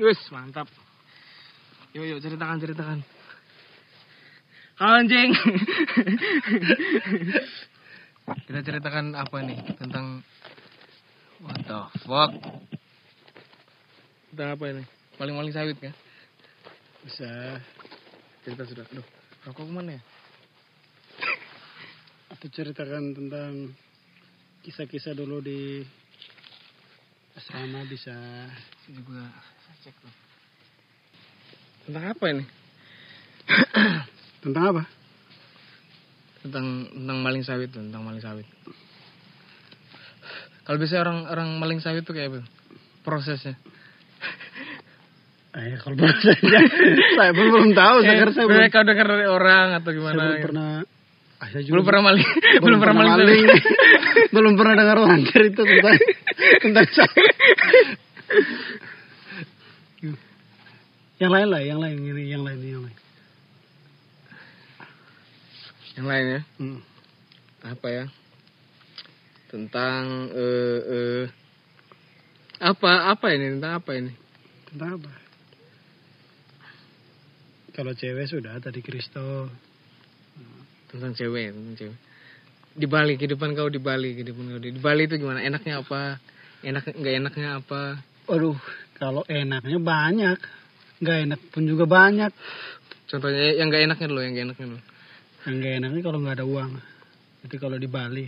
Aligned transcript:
Wis, 0.00 0.16
mantap. 0.32 0.64
Yuk, 1.92 2.08
yuk, 2.08 2.24
ceritakan, 2.24 2.56
ceritakan. 2.56 2.98
Anjing. 4.80 5.36
Kita 8.48 8.60
ceritakan 8.64 9.12
apa 9.12 9.36
nih 9.44 9.60
tentang 9.76 10.24
what 11.44 11.60
the 11.68 11.80
fuck? 12.08 12.32
Tentang 14.32 14.56
apa 14.56 14.64
ini? 14.72 14.88
Paling-paling 15.20 15.52
sawit 15.52 15.76
kan? 15.76 15.92
Bisa 17.04 17.60
Cerita 18.40 18.64
sudah. 18.64 18.88
Aduh, 18.88 19.04
rokok 19.44 19.68
ke 19.68 19.72
mana 19.76 20.00
ya? 20.00 20.02
atau 22.32 22.48
ceritakan 22.48 23.12
tentang 23.12 23.76
kisah-kisah 24.64 25.12
dulu 25.12 25.44
di 25.44 25.84
asrama 27.36 27.84
bisa. 27.84 28.16
Juga 28.88 29.28
cek 29.80 29.94
tuh. 29.96 30.12
Tentang 31.88 32.04
apa 32.12 32.24
ini? 32.30 32.44
Tentang 34.44 34.64
apa? 34.76 34.82
tentang 36.40 36.88
tentang 36.88 37.18
maling 37.20 37.44
sawit 37.44 37.68
tuh, 37.68 37.84
tentang 37.84 38.00
maling 38.00 38.24
sawit. 38.24 38.48
Kalau 40.64 40.76
biasanya 40.80 41.00
orang 41.04 41.18
orang 41.28 41.48
maling 41.60 41.80
sawit 41.84 42.00
tuh 42.00 42.16
kayak 42.16 42.32
apa? 42.32 42.40
Prosesnya. 43.04 43.60
Eh, 45.50 45.76
kalau 45.82 46.00
bahasanya 46.00 46.60
saya 47.20 47.30
pun 47.36 47.44
belum 47.44 47.70
tahu. 47.76 47.96
Saya 48.06 48.16
kira 48.24 48.32
saya 48.32 48.46
belum, 48.48 48.56
Mereka 48.56 48.78
dengar 48.88 49.06
dari 49.10 49.26
orang 49.28 49.66
atau 49.76 49.90
saya 49.92 49.98
gimana? 50.00 50.16
belum 50.16 50.32
gitu. 50.32 50.46
pernah. 50.48 50.70
Ah, 51.40 51.48
saya 51.52 51.62
juga 51.64 51.72
belum 51.76 51.84
pernah 51.88 52.02
maling, 52.08 52.28
belum, 52.60 52.78
pernah 52.84 52.96
maling. 52.96 53.12
maling. 53.20 53.44
belum 54.36 54.52
pernah 54.56 54.74
dengar 54.80 54.96
orang 54.96 55.20
cerita 55.28 55.60
tentang 55.60 55.96
tentang 56.64 56.86
saya. 56.88 57.32
Yang 61.20 61.30
lain 61.30 61.48
lah, 61.52 61.60
yang 61.60 61.78
lain 61.78 61.96
ini, 62.00 62.22
yang 62.32 62.42
lain 62.42 62.60
yang 62.64 62.82
lain. 62.88 62.98
Yang 66.00 66.06
lain 66.08 66.24
ya, 66.24 66.40
Hmm. 66.56 66.80
apa 67.60 67.86
ya? 67.92 68.04
Tentang 69.52 70.02
eh 70.32 70.80
eh, 70.80 71.24
apa 72.62 73.12
apa 73.12 73.26
ini 73.36 73.58
tentang 73.58 73.72
apa 73.84 73.90
ini? 74.00 74.12
Tentang 74.72 74.90
apa? 74.96 75.12
Kalau 77.76 77.92
cewek 77.92 78.26
sudah 78.28 78.56
tadi 78.58 78.80
Kristo. 78.80 79.52
Tentang 80.88 81.12
cewek, 81.14 81.54
tentang 81.54 81.76
cewek. 81.78 81.98
Di 82.70 82.86
Bali, 82.86 83.14
kehidupan 83.18 83.52
kau 83.54 83.68
di 83.68 83.78
Bali, 83.78 84.14
kehidupan 84.16 84.56
kau 84.56 84.60
di, 84.62 84.70
di 84.72 84.80
Bali 84.80 85.04
itu 85.04 85.20
gimana? 85.20 85.42
Enaknya 85.42 85.82
apa? 85.82 86.16
Enak 86.64 86.96
nggak 86.96 87.14
enaknya 87.24 87.48
apa? 87.62 87.98
Waduh, 88.30 88.58
kalau 88.98 89.22
enaknya 89.26 89.78
banyak, 89.82 90.38
nggak 91.00 91.18
enak 91.26 91.40
pun 91.50 91.64
juga 91.64 91.84
banyak. 91.88 92.32
Contohnya 93.10 93.58
yang 93.58 93.72
nggak 93.72 93.82
enaknya 93.90 94.06
dulu, 94.06 94.20
yang 94.22 94.32
nggak 94.36 94.46
enaknya 94.46 94.66
dulu. 94.70 94.80
Yang 95.40 95.54
nggak 95.56 95.74
enaknya 95.82 96.00
kalau 96.04 96.18
nggak 96.20 96.36
ada 96.36 96.46
uang. 96.46 96.72
Itu 97.48 97.56
kalau 97.56 97.76
di 97.80 97.88
Bali. 97.88 98.26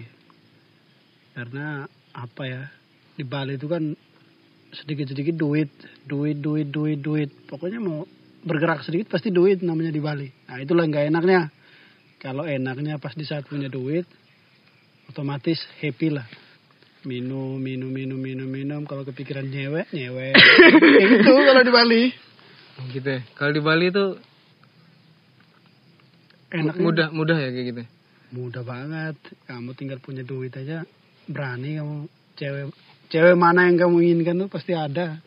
Karena 1.37 1.87
apa 2.17 2.43
ya? 2.48 2.62
Di 3.12 3.25
Bali 3.28 3.61
itu 3.61 3.69
kan 3.69 3.93
sedikit-sedikit 4.73 5.37
duit, 5.37 5.69
duit, 6.09 6.41
duit, 6.41 6.67
duit, 6.73 6.98
duit. 6.98 7.31
Pokoknya 7.47 7.78
mau 7.78 8.09
bergerak 8.43 8.83
sedikit 8.83 9.15
pasti 9.15 9.28
duit 9.28 9.61
namanya 9.61 9.93
di 9.93 10.00
Bali. 10.00 10.28
Nah 10.48 10.59
itulah 10.59 10.89
nggak 10.89 11.12
enaknya. 11.12 11.53
Kalau 12.19 12.48
enaknya 12.48 12.97
pas 12.97 13.12
di 13.12 13.27
saat 13.27 13.45
punya 13.45 13.69
duit, 13.69 14.09
otomatis 15.11 15.61
happy 15.83 16.09
lah. 16.15 16.27
Minum, 17.03 17.59
minum, 17.59 17.91
minum, 17.91 18.17
minum, 18.17 18.47
minum. 18.47 18.83
Kalau 18.87 19.03
kepikiran 19.03 19.50
nyewek. 19.50 19.91
Kayak 20.39 21.09
gitu 21.19 21.34
kalau 21.50 21.62
di 21.66 21.72
Bali. 21.75 22.31
Gitu 22.93 23.09
ya. 23.09 23.21
Kalau 23.37 23.53
di 23.53 23.62
Bali 23.62 23.87
itu 23.93 24.05
Enaknya? 26.53 26.83
mudah 26.84 27.09
mudah 27.12 27.37
ya 27.41 27.49
kayak 27.49 27.66
gitu. 27.72 27.83
mudah 28.33 28.62
banget. 28.65 29.16
Kamu 29.49 29.72
tinggal 29.77 30.00
punya 30.00 30.25
duit 30.25 30.53
aja 30.56 30.84
berani 31.28 31.81
kamu. 31.81 31.97
Cewek 32.37 32.65
cewek 33.12 33.37
mana 33.37 33.69
yang 33.69 33.77
kamu 33.77 33.97
inginkan 34.00 34.41
tuh 34.47 34.49
pasti 34.49 34.72
ada. 34.72 35.21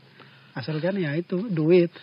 Asalkan 0.57 0.97
ya 0.97 1.13
itu 1.13 1.49
duit. 1.49 1.93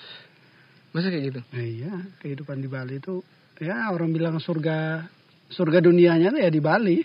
Masa 0.92 1.08
kayak 1.08 1.24
gitu? 1.32 1.40
nah, 1.40 1.64
iya 1.64 1.94
kehidupan 2.20 2.60
di 2.60 2.68
Bali 2.68 3.00
itu 3.00 3.24
ya 3.56 3.88
orang 3.88 4.12
bilang 4.12 4.36
surga 4.36 5.08
surga 5.48 5.78
dunianya 5.80 6.34
tuh 6.34 6.40
ya 6.42 6.50
di 6.52 6.60
Bali. 6.60 6.98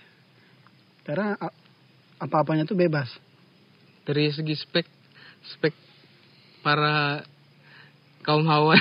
Karena 1.08 1.38
apa-apanya 2.20 2.68
tuh 2.68 2.76
bebas. 2.76 3.08
Dari 4.04 4.28
segi 4.34 4.56
spek 4.58 4.88
spek 5.56 5.74
para 6.66 7.24
kaum 8.28 8.44
hawa. 8.44 8.76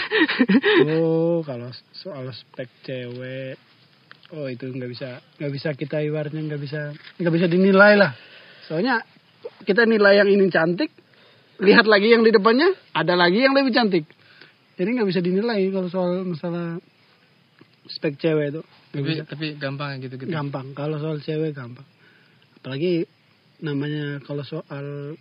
oh 0.90 1.46
kalau 1.46 1.70
soal 1.94 2.26
spek 2.34 2.66
cewek 2.82 3.54
oh 4.34 4.50
itu 4.50 4.66
nggak 4.66 4.90
bisa 4.90 5.22
nggak 5.38 5.52
bisa 5.54 5.68
kita 5.78 6.02
ibaratnya 6.02 6.42
nggak 6.42 6.58
bisa 6.58 6.90
nggak 7.22 7.34
bisa 7.38 7.46
dinilai 7.46 7.94
lah. 7.94 8.10
Soalnya 8.66 9.06
kita 9.62 9.86
nilai 9.86 10.18
yang 10.18 10.26
ini 10.26 10.50
cantik 10.50 10.90
lihat 11.62 11.86
lagi 11.86 12.10
yang 12.10 12.26
di 12.26 12.34
depannya 12.34 12.74
ada 12.90 13.14
lagi 13.14 13.38
yang 13.38 13.54
lebih 13.54 13.70
cantik. 13.70 14.04
Jadi 14.74 14.88
nggak 14.98 15.08
bisa 15.08 15.22
dinilai 15.22 15.62
kalau 15.70 15.88
soal 15.88 16.26
masalah 16.26 16.82
spek 17.86 18.18
cewek 18.18 18.50
itu. 18.50 18.62
Nggak 18.66 18.98
tapi 18.98 19.06
bisa. 19.14 19.22
tapi 19.30 19.46
gampang 19.62 19.88
ya 19.94 20.10
gitu 20.10 20.14
gitu. 20.18 20.30
gampang. 20.34 20.74
Kalau 20.74 20.98
soal 20.98 21.22
cewek 21.22 21.54
gampang. 21.54 21.86
Apalagi 22.58 23.06
namanya 23.62 24.18
kalau 24.26 24.42
soal 24.42 25.14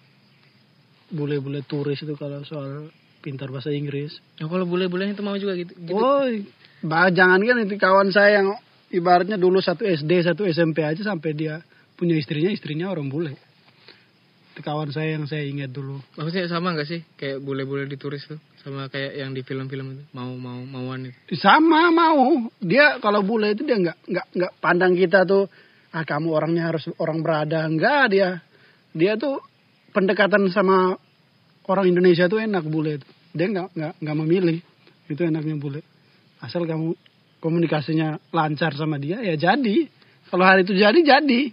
bule-bule 1.14 1.62
turis 1.70 2.02
itu 2.02 2.18
kalau 2.18 2.42
soal 2.42 2.90
pintar 3.26 3.50
bahasa 3.50 3.74
Inggris 3.74 4.22
Ya 4.38 4.46
kalau 4.46 4.70
boleh-boleh 4.70 5.18
itu 5.18 5.26
mau 5.26 5.34
juga 5.42 5.58
gitu. 5.58 5.74
gitu. 5.74 5.98
Woi, 5.98 6.46
bah 6.86 7.10
jangan 7.10 7.42
kan 7.42 7.58
itu 7.66 7.76
kawan 7.82 8.14
saya 8.14 8.46
yang 8.46 8.54
ibaratnya 8.94 9.42
dulu 9.42 9.58
satu 9.58 9.84
SD, 9.84 10.22
satu 10.22 10.46
SMP 10.46 10.86
aja 10.86 11.02
sampai 11.02 11.34
dia 11.34 11.66
punya 11.98 12.14
istrinya, 12.14 12.52
istrinya 12.52 12.92
orang 12.92 13.10
bule. 13.10 13.34
Itu 14.56 14.64
kawan 14.64 14.92
saya 14.96 15.20
yang 15.20 15.28
saya 15.28 15.44
ingat 15.44 15.76
dulu. 15.76 16.00
Maksudnya 16.16 16.48
sama 16.48 16.72
nggak 16.72 16.88
sih 16.88 17.02
kayak 17.20 17.44
boleh-boleh 17.44 17.92
di 17.92 18.00
turis 18.00 18.24
tuh 18.24 18.40
sama 18.64 18.88
kayak 18.88 19.20
yang 19.20 19.36
di 19.36 19.44
film-film 19.44 20.00
itu 20.00 20.04
mau 20.16 20.32
mau 20.32 20.64
mauan 20.64 21.12
itu. 21.12 21.36
Sama 21.36 21.92
mau. 21.92 22.48
Dia 22.64 23.04
kalau 23.04 23.20
bule 23.20 23.52
itu 23.52 23.68
dia 23.68 23.76
nggak 23.76 23.98
nggak 24.08 24.28
nggak 24.32 24.54
pandang 24.64 24.96
kita 24.96 25.28
tuh 25.28 25.52
ah 25.92 26.04
kamu 26.08 26.28
orangnya 26.32 26.72
harus 26.72 26.88
orang 27.00 27.20
berada. 27.20 27.68
Enggak 27.68 28.16
dia. 28.16 28.30
Dia 28.96 29.20
tuh 29.20 29.44
pendekatan 29.92 30.48
sama 30.52 30.96
orang 31.68 31.92
Indonesia 31.92 32.32
tuh 32.32 32.40
enak 32.40 32.64
bule 32.68 33.04
itu. 33.04 33.08
Dia 33.36 33.48
nggak 33.52 33.68
nggak 33.76 33.94
nggak 34.00 34.18
memilih. 34.24 34.58
Itu 35.12 35.22
enaknya 35.28 35.60
bule. 35.60 35.84
Asal 36.40 36.64
kamu 36.64 36.96
komunikasinya 37.44 38.18
lancar 38.32 38.72
sama 38.74 38.96
dia 38.96 39.20
ya 39.22 39.36
jadi. 39.36 39.92
Kalau 40.32 40.44
hari 40.48 40.64
itu 40.64 40.74
jadi 40.74 40.96
jadi. 40.96 41.52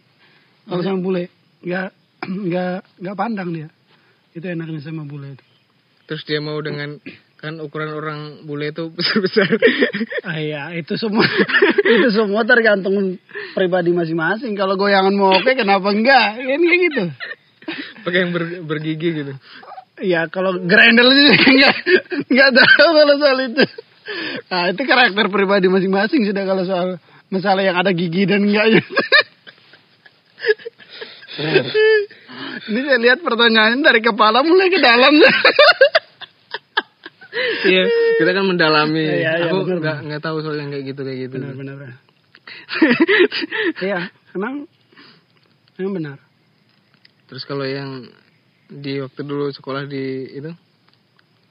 Kalau 0.71 0.83
sama 0.87 1.03
bule 1.03 1.27
nggak 1.67 1.89
nggak 2.49 2.77
nggak 3.03 3.17
pandang 3.19 3.51
dia. 3.51 3.69
Itu 4.33 4.47
enaknya 4.47 4.81
sama 4.81 5.03
bule 5.03 5.35
itu. 5.35 5.45
Terus 6.07 6.23
dia 6.25 6.39
mau 6.39 6.57
dengan 6.63 7.03
kan 7.43 7.59
ukuran 7.59 7.91
orang 7.91 8.21
bule 8.47 8.71
itu 8.71 8.87
besar-besar. 8.95 9.51
Ah 10.23 10.39
iya, 10.39 10.71
itu 10.79 10.95
semua 10.95 11.27
itu 11.99 12.09
semua 12.15 12.47
tergantung 12.47 13.19
pribadi 13.59 13.91
masing-masing. 13.91 14.55
Kalau 14.55 14.79
goyangan 14.79 15.11
mau 15.19 15.35
oke, 15.35 15.51
kenapa 15.59 15.91
enggak? 15.91 16.39
Kan 16.39 16.63
kayak 16.63 16.81
gitu. 16.87 17.05
Pakai 18.07 18.19
yang 18.23 18.31
ber- 18.31 18.63
bergigi 18.63 19.09
gitu. 19.11 19.35
Ya 20.03 20.27
kalau 20.27 20.59
grendel 20.63 21.09
itu 21.15 21.31
enggak 21.55 21.77
enggak 22.27 22.51
tahu 22.59 22.89
kalau 22.91 23.15
soal 23.19 23.39
itu. 23.47 23.65
Nah, 24.51 24.63
itu 24.75 24.83
karakter 24.83 25.27
pribadi 25.31 25.71
masing-masing 25.71 26.27
sudah 26.27 26.43
kalau 26.43 26.63
soal 26.67 26.89
masalah 27.31 27.63
yang 27.63 27.79
ada 27.79 27.95
gigi 27.95 28.27
dan 28.27 28.43
enggaknya. 28.45 28.83
Ini 32.69 32.81
saya 32.85 32.99
lihat 32.99 33.19
pertanyaan 33.25 33.81
dari 33.81 34.03
kepala 34.03 34.43
mulai 34.45 34.69
ke 34.69 34.79
dalam. 34.83 35.15
Iya, 37.65 37.85
kita 38.21 38.31
kan 38.37 38.45
mendalami. 38.45 39.01
Iya, 39.01 39.33
iya, 39.41 39.49
Aku 39.49 39.65
nggak 39.65 39.99
nggak 40.05 40.21
tahu 40.21 40.45
soal 40.45 40.61
yang 40.61 40.69
kayak 40.69 40.93
gitu 40.93 41.01
kayak 41.01 41.19
gitu. 41.31 41.35
benar 41.41 41.55
benar. 41.57 41.75
benar. 41.81 41.97
Iya, 43.87 44.01
emang 44.37 44.69
emang 45.81 45.93
benar. 45.97 46.19
Terus 47.33 47.49
kalau 47.49 47.65
yang 47.65 48.13
di 48.73 49.03
waktu 49.03 49.21
dulu 49.21 49.53
sekolah 49.53 49.85
di 49.85 50.05
itu 50.33 50.51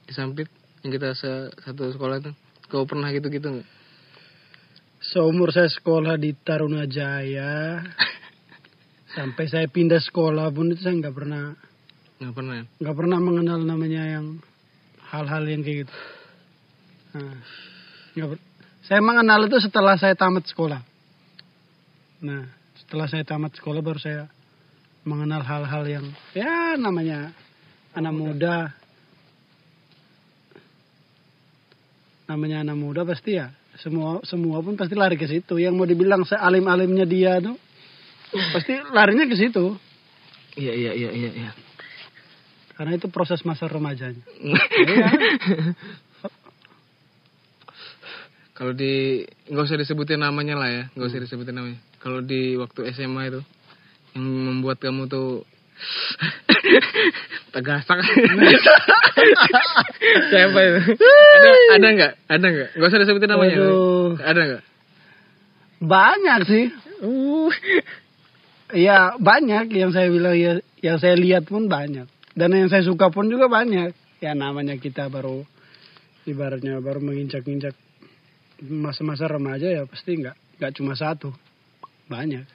di 0.02 0.12
Sampit 0.12 0.50
yang 0.82 0.90
kita 0.90 1.14
se- 1.14 1.52
satu 1.62 1.94
sekolah 1.94 2.18
tuh, 2.18 2.34
kau 2.66 2.82
pernah 2.82 3.06
gitu-gitu 3.14 3.46
nggak? 3.46 3.68
Seumur 5.02 5.50
saya 5.50 5.66
sekolah 5.66 6.18
di 6.18 6.34
Tarunajaya 6.34 7.82
sampai 9.16 9.44
saya 9.46 9.66
pindah 9.66 9.98
sekolah 9.98 10.50
pun 10.50 10.70
itu 10.70 10.82
saya 10.82 10.94
nggak 10.98 11.14
pernah 11.14 11.54
Nggak 12.22 12.34
pernah. 12.34 12.54
ya? 12.54 12.64
nggak 12.78 12.96
pernah 12.98 13.18
mengenal 13.18 13.58
namanya 13.62 14.02
yang 14.06 14.26
hal-hal 15.10 15.42
yang 15.42 15.62
kayak 15.62 15.86
gitu. 15.86 15.94
Nah, 17.12 17.36
saya 18.86 19.02
mengenal 19.02 19.46
itu 19.46 19.58
setelah 19.58 19.98
saya 19.98 20.14
tamat 20.14 20.46
sekolah. 20.46 20.80
Nah, 22.22 22.46
setelah 22.78 23.06
saya 23.10 23.26
tamat 23.26 23.52
sekolah 23.58 23.82
baru 23.82 23.98
saya 23.98 24.30
mengenal 25.02 25.42
hal-hal 25.42 25.84
yang 25.86 26.06
ya 26.34 26.78
namanya 26.78 27.34
anak 27.94 28.14
muda. 28.14 28.56
namanya 32.22 32.64
anak 32.64 32.80
muda 32.80 33.04
pasti 33.04 33.36
ya 33.36 33.52
semua 33.76 34.24
semua 34.24 34.64
pun 34.64 34.72
pasti 34.72 34.96
lari 34.96 35.20
ke 35.20 35.28
situ. 35.28 35.60
Yang 35.60 35.74
mau 35.76 35.84
dibilang 35.84 36.24
sealim 36.24 36.64
alimnya 36.64 37.04
dia 37.04 37.42
tuh 37.44 37.58
pasti 38.56 38.78
larinya 38.92 39.28
ke 39.28 39.36
situ. 39.36 39.76
Iya 40.56 40.72
iya 40.72 40.92
iya 40.92 41.10
iya. 41.12 41.30
iya. 41.32 41.52
karena 42.72 42.96
itu 42.96 43.06
proses 43.12 43.44
masa 43.44 43.68
remajanya. 43.68 44.24
Kalau 48.56 48.72
di 48.76 49.24
nggak 49.48 49.64
usah 49.64 49.80
disebutin 49.80 50.20
namanya 50.22 50.54
lah 50.56 50.68
ya, 50.70 50.84
nggak 50.92 51.08
usah 51.08 51.20
disebutin 51.24 51.56
namanya. 51.56 51.78
Kalau 52.00 52.20
di 52.20 52.56
waktu 52.56 52.94
SMA 52.96 53.32
itu 53.32 53.40
yang 54.12 54.24
membuat 54.24 54.80
kamu 54.80 55.08
tuh 55.08 55.44
tegasak. 57.54 57.98
Siapa 60.30 60.58
itu? 60.62 60.80
Ada 60.94 61.50
ada 61.74 61.88
nggak? 61.90 62.12
Ada 62.30 62.46
nggak? 62.46 62.68
Nggak 62.78 62.88
usah 62.88 63.00
disebutin 63.02 63.30
namanya. 63.32 63.56
Waduh. 63.58 64.14
Ada 64.22 64.40
nggak? 64.46 64.62
banyak 65.82 66.40
sih 66.46 66.66
Uh. 67.02 67.50
ya 68.70 69.18
banyak 69.18 69.74
yang 69.74 69.90
saya 69.90 70.06
bilang 70.06 70.38
ya 70.38 70.62
yang 70.78 71.02
saya 71.02 71.18
lihat 71.18 71.50
pun 71.50 71.66
banyak 71.66 72.06
dan 72.38 72.54
yang 72.54 72.70
saya 72.70 72.86
suka 72.86 73.10
pun 73.10 73.26
juga 73.26 73.50
banyak 73.50 73.90
ya 74.22 74.38
namanya 74.38 74.78
kita 74.78 75.10
baru 75.10 75.42
ibaratnya 76.22 76.78
baru 76.78 77.02
menginjak-injak 77.02 77.74
masa-masa 78.62 79.26
remaja 79.26 79.66
ya 79.66 79.82
pasti 79.82 80.14
nggak 80.14 80.62
nggak 80.62 80.72
cuma 80.78 80.94
satu 80.94 81.34
banyak 82.06 82.46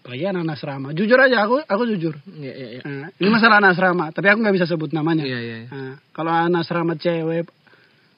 apalagi 0.00 0.24
anak 0.32 0.56
asrama. 0.56 0.96
Jujur 0.96 1.20
aja 1.20 1.44
aku 1.44 1.60
aku 1.60 1.82
jujur. 1.92 2.16
Iya 2.24 2.52
iya 2.56 2.68
iya. 2.80 2.82
Nah, 2.88 3.08
ini 3.20 3.28
masalah 3.28 3.60
anak 3.60 3.76
asrama 3.76 4.08
tapi 4.16 4.26
aku 4.32 4.40
nggak 4.40 4.56
bisa 4.56 4.66
sebut 4.66 4.90
namanya. 4.96 5.28
Iya 5.28 5.38
iya. 5.38 5.56
iya. 5.64 5.68
Nah, 5.68 5.94
kalau 6.16 6.32
anak 6.32 6.64
asrama 6.64 6.96
cewek 6.96 7.46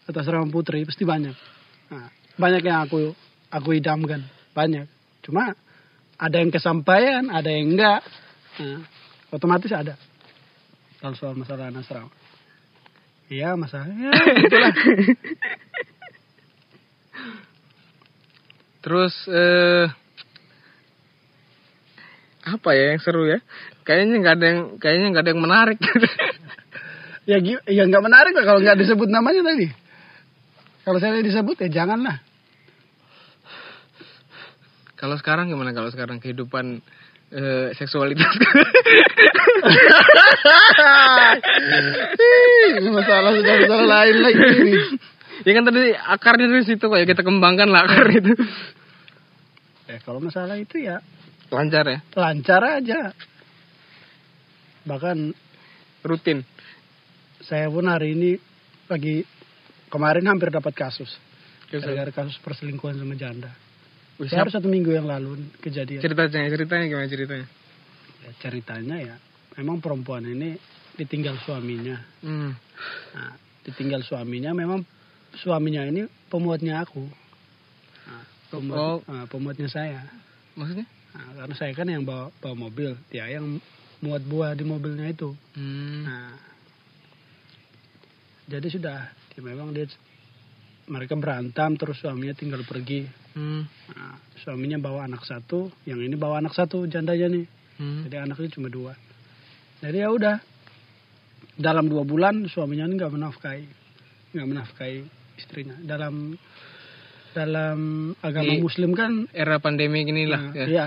atau 0.07 0.21
asrama 0.23 0.47
putri 0.49 0.87
pasti 0.87 1.03
banyak. 1.03 1.35
Nah, 1.91 2.09
banyak 2.39 2.63
yang 2.63 2.87
aku 2.87 3.11
aku 3.51 3.69
idamkan. 3.75 4.23
Banyak. 4.55 4.87
Cuma 5.27 5.59
ada 6.17 6.37
yang 6.39 6.55
kesampaian 6.55 7.27
ada 7.27 7.51
yang 7.51 7.75
enggak. 7.75 8.01
Nah, 8.63 8.87
otomatis 9.35 9.75
ada. 9.75 9.99
Kalau 11.03 11.19
soal 11.19 11.35
masalah 11.35 11.67
anak 11.67 11.83
asrama. 11.83 12.15
Iya 13.33 13.57
masalahnya 13.57 14.13
itulah 14.45 14.75
Terus 18.83 19.15
eh 19.31 19.87
apa 22.43 22.69
ya 22.75 22.95
yang 22.95 23.01
seru 23.01 23.27
ya? 23.27 23.39
Kayaknya 23.87 24.17
nggak 24.23 24.35
ada 24.39 24.47
yang 24.47 24.61
kayaknya 24.83 25.07
nggak 25.15 25.25
ada 25.25 25.31
yang 25.35 25.43
menarik. 25.43 25.79
ya 27.23 27.39
ya 27.71 27.83
nggak 27.87 28.03
menarik 28.03 28.35
lah 28.35 28.45
kalau 28.47 28.61
nggak 28.63 28.79
disebut 28.83 29.07
namanya 29.07 29.47
tadi 29.47 29.71
kalau 30.83 30.99
saya 30.99 31.23
disebut 31.23 31.55
ya 31.63 31.69
janganlah 31.71 32.19
kalau 34.99 35.15
sekarang 35.19 35.51
gimana 35.51 35.71
kalau 35.71 35.91
sekarang 35.91 36.19
kehidupan 36.23 36.83
eh, 37.35 37.75
seksualitas? 37.75 38.27
ini 42.79 42.91
masalah 42.91 43.31
sudah 43.35 43.55
masalah 43.67 43.87
lain 43.87 44.17
lagi 44.19 44.43
ini 44.63 44.75
ya 45.47 45.53
kan 45.55 45.63
tadi 45.67 45.95
akarnya 45.95 46.47
dari 46.51 46.65
situ 46.67 46.83
kok 46.83 46.99
ya 46.99 47.07
kita 47.07 47.23
kembangkan 47.23 47.71
lah 47.71 47.87
akar 47.87 48.11
itu. 48.11 48.35
ya 49.87 49.99
kalau 50.03 50.19
masalah 50.19 50.59
itu 50.59 50.83
ya 50.83 50.99
Lancar 51.53 51.85
ya, 51.85 51.99
lancar 52.15 52.63
aja 52.65 53.13
bahkan 54.83 55.31
rutin. 56.03 56.43
saya 57.41 57.69
pun 57.69 57.87
hari 57.87 58.15
ini 58.15 58.31
lagi 58.89 59.23
kemarin 59.87 60.27
hampir 60.27 60.49
dapat 60.49 60.73
kasus 60.73 61.07
gara-gara 61.69 62.11
kasus 62.11 62.35
perselingkuhan 62.39 62.97
sama 62.97 63.15
janda 63.15 63.53
Wih, 64.17 64.27
baru 64.27 64.49
siap- 64.49 64.55
satu 64.55 64.67
minggu 64.67 64.91
yang 64.91 65.07
lalu 65.07 65.39
kejadian 65.61 66.01
ceritanya 66.01 66.49
ceritanya 66.49 66.85
gimana 66.87 67.07
ceritanya? 67.07 67.47
Ya, 68.23 68.31
ceritanya 68.39 68.97
ya 68.99 69.17
memang 69.55 69.79
perempuan 69.79 70.25
ini 70.25 70.59
ditinggal 70.95 71.39
suaminya 71.39 71.99
Hmm. 72.21 72.55
nah, 73.13 73.33
ditinggal 73.63 74.03
suaminya 74.03 74.51
memang 74.51 74.83
suaminya 75.37 75.85
ini 75.85 76.03
pemuatnya 76.27 76.83
aku 76.83 77.07
nah, 78.03 78.25
pemuat, 78.49 78.79
Oh. 78.79 78.99
nah, 79.05 79.27
pemuatnya 79.27 79.67
saya 79.67 80.03
Maksudnya? 80.53 80.85
Nah, 81.13 81.29
karena 81.45 81.55
saya 81.57 81.73
kan 81.77 81.87
yang 81.89 82.05
bawa 82.05 82.33
bawa 82.41 82.69
mobil 82.69 82.97
dia 83.09 83.29
yang 83.29 83.61
muat 84.03 84.25
buah 84.27 84.57
di 84.59 84.65
mobilnya 84.67 85.09
itu 85.09 85.31
Hmm. 85.53 86.09
Nah, 86.09 86.33
jadi 88.53 88.69
sudah, 88.69 89.01
ya 89.33 89.41
memang 89.41 89.73
dia 89.73 89.89
mereka 90.91 91.15
berantem 91.15 91.79
terus 91.79 91.97
suaminya 92.03 92.35
tinggal 92.35 92.61
pergi. 92.69 93.07
Hmm. 93.33 93.65
Nah, 93.97 94.19
suaminya 94.45 94.77
bawa 94.83 95.09
anak 95.09 95.25
satu, 95.25 95.73
yang 95.89 96.03
ini 96.03 96.19
bawa 96.19 96.43
anak 96.43 96.53
satu 96.53 96.85
jandanya 96.91 97.33
nih. 97.33 97.47
Hmm. 97.81 98.05
Jadi 98.05 98.17
anaknya 98.19 98.49
cuma 98.53 98.69
dua. 98.69 98.93
Jadi 99.81 99.99
ya 100.05 100.13
udah, 100.13 100.37
dalam 101.57 101.89
dua 101.89 102.05
bulan 102.05 102.45
suaminya 102.51 102.85
ini 102.85 103.01
nggak 103.01 103.15
menafkahi, 103.15 103.65
nggak 104.37 104.49
menafkahi 104.53 104.99
istrinya. 105.41 105.81
Dalam 105.81 106.37
dalam 107.33 107.79
agama 108.21 108.53
Di- 108.53 108.61
Muslim 108.61 108.93
kan, 108.93 109.27
Era 109.33 109.57
pandemi 109.59 110.05
gini 110.05 110.29
lah. 110.29 110.53
nah, 110.53 110.55
ya. 110.55 110.67
iya, 110.69 110.87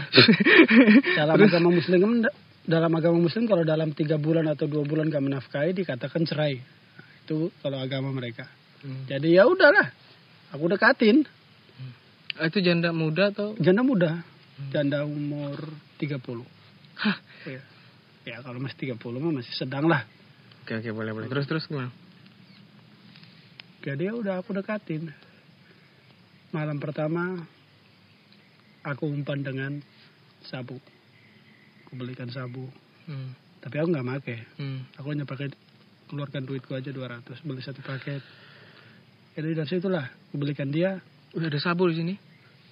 dalam 1.19 1.36
agama 1.36 1.69
Muslim 1.74 2.00
kan 2.01 2.12
dalam 2.65 2.92
agama 2.94 3.18
Muslim 3.21 3.45
kalau 3.45 3.62
dalam 3.62 3.94
tiga 3.94 4.18
bulan 4.18 4.45
atau 4.50 4.65
dua 4.65 4.81
bulan 4.86 5.09
gak 5.09 5.21
menafkahi 5.21 5.74
dikatakan 5.74 6.25
cerai. 6.25 6.57
Nah, 6.62 7.07
itu 7.25 7.50
kalau 7.62 7.77
agama 7.77 8.09
mereka. 8.09 8.45
Hmm. 8.81 9.06
Jadi 9.06 9.33
ya 9.33 9.45
udahlah, 9.45 9.89
aku 10.53 10.65
dekatin 10.69 11.25
Ah, 12.36 12.51
Itu 12.51 12.59
janda 12.59 12.92
muda 12.92 13.31
atau? 13.31 13.56
janda 13.56 13.80
muda, 13.80 14.19
janda 14.68 15.07
umur 15.07 15.56
30 15.95 16.19
Hah. 17.00 17.15
Ya, 17.47 17.63
ya 18.27 18.36
kalau 18.44 18.59
masih 18.59 18.92
30 18.92 19.00
mah 19.24 19.39
masih 19.39 19.56
sedang 19.56 19.88
lah. 19.88 20.03
Oke 20.68 20.75
oke 20.75 20.89
boleh 20.92 21.15
boleh. 21.15 21.27
Terus 21.31 21.47
terus 21.47 21.63
gimana? 21.63 21.95
Jadi 23.88 24.03
ya 24.03 24.13
udah 24.19 24.44
aku 24.44 24.51
dekatin. 24.51 25.15
Malam 26.53 26.77
pertama 26.77 27.42
aku 28.86 29.09
umpan 29.09 29.42
dengan 29.42 29.81
sabu. 30.45 30.78
Aku 31.85 31.97
belikan 31.97 32.30
sabu. 32.30 32.69
Hmm. 33.09 33.33
Tapi 33.66 33.75
aku 33.81 33.87
nggak 33.90 34.06
make. 34.06 34.37
Hmm. 34.61 34.85
Aku 35.02 35.09
hanya 35.09 35.25
pakai 35.25 35.49
keluarkan 36.06 36.45
duitku 36.45 36.78
aja 36.78 36.94
200 36.94 37.42
beli 37.42 37.61
satu 37.66 37.81
paket. 37.81 38.21
Jadi 39.35 39.49
dari 39.57 39.69
situlah 39.69 40.06
aku 40.06 40.35
belikan 40.37 40.69
dia. 40.69 41.02
Udah 41.33 41.49
ada 41.49 41.59
sabu 41.59 41.90
di 41.90 41.95
sini. 41.97 42.16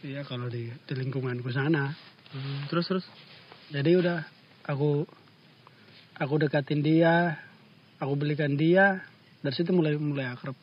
Iya 0.06 0.22
kalau 0.24 0.48
di, 0.48 0.70
di 0.70 0.94
lingkunganku 0.94 1.50
sana. 1.50 1.90
Hmm. 2.30 2.70
Terus 2.70 2.86
terus. 2.86 3.06
Jadi 3.74 3.98
udah 3.98 4.22
aku 4.70 5.08
aku 6.14 6.34
dekatin 6.38 6.86
dia, 6.86 7.42
aku 7.98 8.14
belikan 8.14 8.54
dia. 8.54 9.02
Dari 9.44 9.56
situ 9.56 9.74
mulai 9.74 9.98
mulai 9.98 10.30
akrab. 10.30 10.56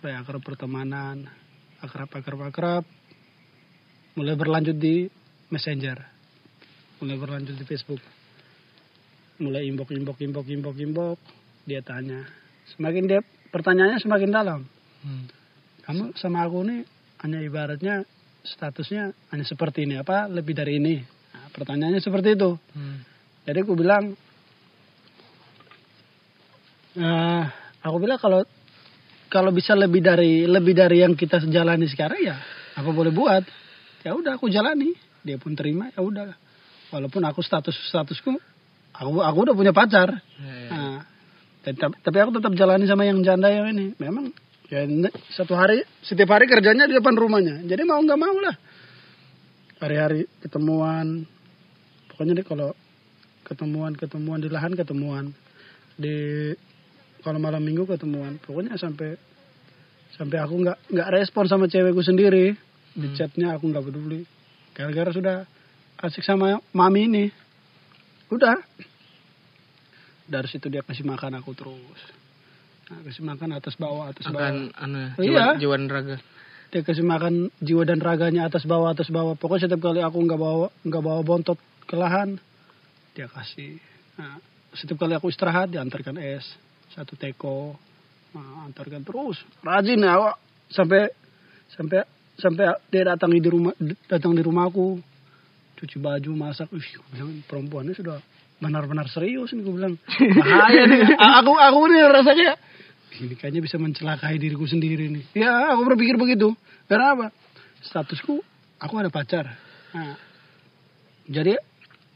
Mulai 0.00 0.14
akrab 0.22 0.42
pertemanan, 0.44 1.26
akrab 1.82 2.10
akrab 2.12 2.40
akrab. 2.48 2.84
Mulai 4.16 4.34
berlanjut 4.36 4.76
di 4.76 5.08
Messenger. 5.52 5.98
Mulai 7.04 7.16
berlanjut 7.20 7.54
di 7.56 7.64
Facebook. 7.68 8.00
Mulai 9.36 9.68
inbox 9.68 9.92
inbox 9.92 10.16
inbox 10.24 10.46
inbox 10.48 10.74
inbox. 10.80 11.16
Dia 11.68 11.84
tanya. 11.84 12.24
Semakin 12.72 13.04
dia 13.04 13.20
pertanyaannya 13.52 14.00
semakin 14.00 14.30
dalam. 14.32 14.60
Hmm. 15.04 15.28
Kamu 15.84 16.16
sama 16.16 16.42
aku 16.48 16.64
nih 16.66 16.82
hanya 17.22 17.38
ibaratnya 17.44 18.02
statusnya 18.42 19.12
hanya 19.34 19.44
seperti 19.44 19.84
ini 19.84 20.00
apa 20.00 20.26
lebih 20.30 20.56
dari 20.56 20.80
ini. 20.80 20.96
Nah, 21.04 21.46
pertanyaannya 21.52 22.00
seperti 22.00 22.34
itu. 22.34 22.56
Hmm. 22.72 23.04
Jadi 23.46 23.58
aku 23.62 23.78
bilang, 23.78 24.16
eh, 26.98 27.44
aku 27.84 27.96
bilang 28.02 28.18
kalau 28.18 28.42
kalau 29.36 29.52
bisa 29.52 29.76
lebih 29.76 30.00
dari 30.00 30.48
lebih 30.48 30.72
dari 30.72 31.04
yang 31.04 31.12
kita 31.12 31.44
jalani 31.44 31.84
sekarang 31.84 32.20
ya 32.24 32.36
apa 32.72 32.88
boleh 32.88 33.12
buat. 33.12 33.44
Ya 34.00 34.16
udah 34.16 34.40
aku 34.40 34.48
jalani. 34.48 34.96
Dia 35.20 35.36
pun 35.36 35.52
terima 35.52 35.92
ya 35.92 36.00
udah. 36.00 36.32
Walaupun 36.88 37.20
aku 37.28 37.44
status 37.44 37.76
statusku 37.92 38.32
aku 38.96 39.20
aku 39.20 39.38
udah 39.44 39.52
punya 39.52 39.76
pacar. 39.76 40.08
Ya, 40.40 40.48
ya. 40.48 40.68
Nah, 40.72 40.98
tetap, 41.60 41.92
tapi 42.00 42.16
aku 42.24 42.40
tetap 42.40 42.52
jalani 42.56 42.88
sama 42.88 43.04
yang 43.04 43.20
janda 43.20 43.52
yang 43.52 43.68
ini. 43.76 43.92
Memang 44.00 44.32
ya 44.72 44.88
satu 45.36 45.52
hari 45.52 45.84
setiap 46.00 46.32
hari 46.32 46.48
kerjanya 46.48 46.88
di 46.88 46.96
depan 46.96 47.12
rumahnya. 47.12 47.60
Jadi 47.68 47.82
mau 47.84 48.00
nggak 48.00 48.20
mau 48.20 48.36
lah. 48.40 48.56
Hari-hari 49.84 50.24
ketemuan. 50.40 51.28
Pokoknya 52.08 52.40
deh 52.40 52.46
kalau 52.48 52.72
ketemuan 53.44 53.92
ketemuan 53.92 54.40
di 54.40 54.48
lahan 54.48 54.72
ketemuan 54.72 55.30
di 55.94 56.50
kalau 57.26 57.42
malam 57.42 57.58
minggu 57.58 57.82
ketemuan. 57.90 58.38
Pokoknya 58.38 58.78
sampai 58.78 59.18
sampai 60.14 60.38
aku 60.38 60.54
nggak 60.62 60.78
nggak 60.94 61.08
respon 61.18 61.50
sama 61.50 61.66
cewekku 61.66 62.06
sendiri 62.06 62.54
di 62.94 63.06
chatnya 63.18 63.58
aku 63.58 63.66
nggak 63.66 63.82
peduli. 63.82 64.22
Gara-gara 64.70 65.10
sudah 65.10 65.36
asik 66.06 66.22
sama 66.22 66.62
mami 66.70 67.10
ini. 67.10 67.24
Udah 68.30 68.62
dari 70.26 70.46
situ 70.46 70.70
dia 70.70 70.86
kasih 70.86 71.02
makan 71.06 71.38
aku 71.42 71.50
terus 71.54 72.00
Nah, 72.86 73.02
kasih 73.02 73.26
makan 73.26 73.50
atas 73.58 73.74
bawah 73.74 74.14
atas 74.14 74.30
bawah. 74.30 74.46
akan 74.46 74.70
anu 74.78 74.94
ya, 74.94 75.10
Oh, 75.18 75.22
jiwa, 75.26 75.34
iya. 75.42 75.46
jiwa 75.58 75.74
dan 75.74 75.90
raga. 75.90 76.16
Dia 76.70 76.86
kasih 76.86 77.02
makan 77.02 77.50
jiwa 77.58 77.82
dan 77.82 77.98
raganya 77.98 78.46
atas 78.46 78.62
bawah 78.62 78.94
atas 78.94 79.10
bawah. 79.10 79.34
Pokoknya 79.34 79.66
setiap 79.66 79.90
kali 79.90 80.06
aku 80.06 80.22
nggak 80.22 80.38
bawa 80.38 80.70
nggak 80.86 81.02
bawa 81.02 81.20
bontot 81.26 81.58
ke 81.82 81.98
lahan, 81.98 82.38
dia 83.18 83.26
kasih. 83.26 83.82
Nah, 84.22 84.38
setiap 84.70 85.02
kali 85.02 85.18
aku 85.18 85.34
istirahat 85.34 85.74
diantarkan 85.74 86.14
es 86.22 86.46
satu 86.94 87.18
teko, 87.18 87.74
nah, 88.36 88.68
antarkan 88.68 89.02
terus. 89.02 89.40
Rajin 89.64 90.02
ya, 90.02 90.14
Wak. 90.20 90.36
sampai 90.70 91.10
sampai 91.72 92.06
sampai 92.36 92.66
dia 92.92 93.02
datang 93.08 93.32
di 93.32 93.40
rumah 93.42 93.74
datang 94.06 94.36
di 94.36 94.42
rumahku. 94.44 95.00
Cuci 95.76 96.00
baju 96.00 96.30
masak. 96.36 96.72
Gue 96.72 96.80
bilang 97.12 97.44
perempuannya 97.44 97.92
sudah 97.92 98.16
benar-benar 98.56 99.08
serius 99.12 99.52
nih 99.52 99.62
gue 99.64 99.74
bilang. 99.76 99.94
Bahaya 100.40 100.82
nih. 100.88 101.00
Aku 101.42 101.52
aku 101.52 101.80
nih 101.92 102.00
rasanya 102.08 102.56
ini 103.16 103.34
kayaknya 103.36 103.64
bisa 103.64 103.76
mencelakai 103.80 104.36
diriku 104.36 104.68
sendiri 104.68 105.08
nih. 105.08 105.24
Ya 105.36 105.72
aku 105.72 105.88
berpikir 105.88 106.16
begitu. 106.20 106.52
Karena 106.88 107.16
apa? 107.16 107.26
Statusku 107.84 108.40
aku 108.80 108.94
ada 109.00 109.08
pacar. 109.08 109.56
Nah, 109.96 110.16
jadi 111.28 111.56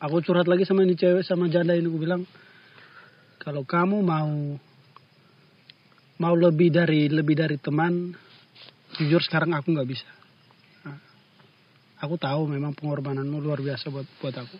aku 0.00 0.20
curhat 0.24 0.48
lagi 0.48 0.68
sama 0.68 0.84
ini 0.84 0.96
cewek 0.96 1.24
sama 1.24 1.48
janda 1.48 1.76
ini 1.76 1.88
gue 1.88 2.00
bilang 2.00 2.24
kalau 3.40 3.64
kamu 3.64 4.04
mau 4.04 4.30
mau 6.20 6.34
lebih 6.36 6.68
dari 6.68 7.08
lebih 7.08 7.32
dari 7.32 7.56
teman 7.56 8.12
jujur 9.00 9.24
sekarang 9.24 9.56
aku 9.56 9.72
nggak 9.72 9.88
bisa. 9.88 10.08
Nah, 10.84 11.00
aku 12.04 12.20
tahu 12.20 12.44
memang 12.44 12.76
pengorbananmu 12.76 13.40
luar 13.40 13.64
biasa 13.64 13.88
buat 13.88 14.04
buat 14.20 14.36
aku. 14.36 14.56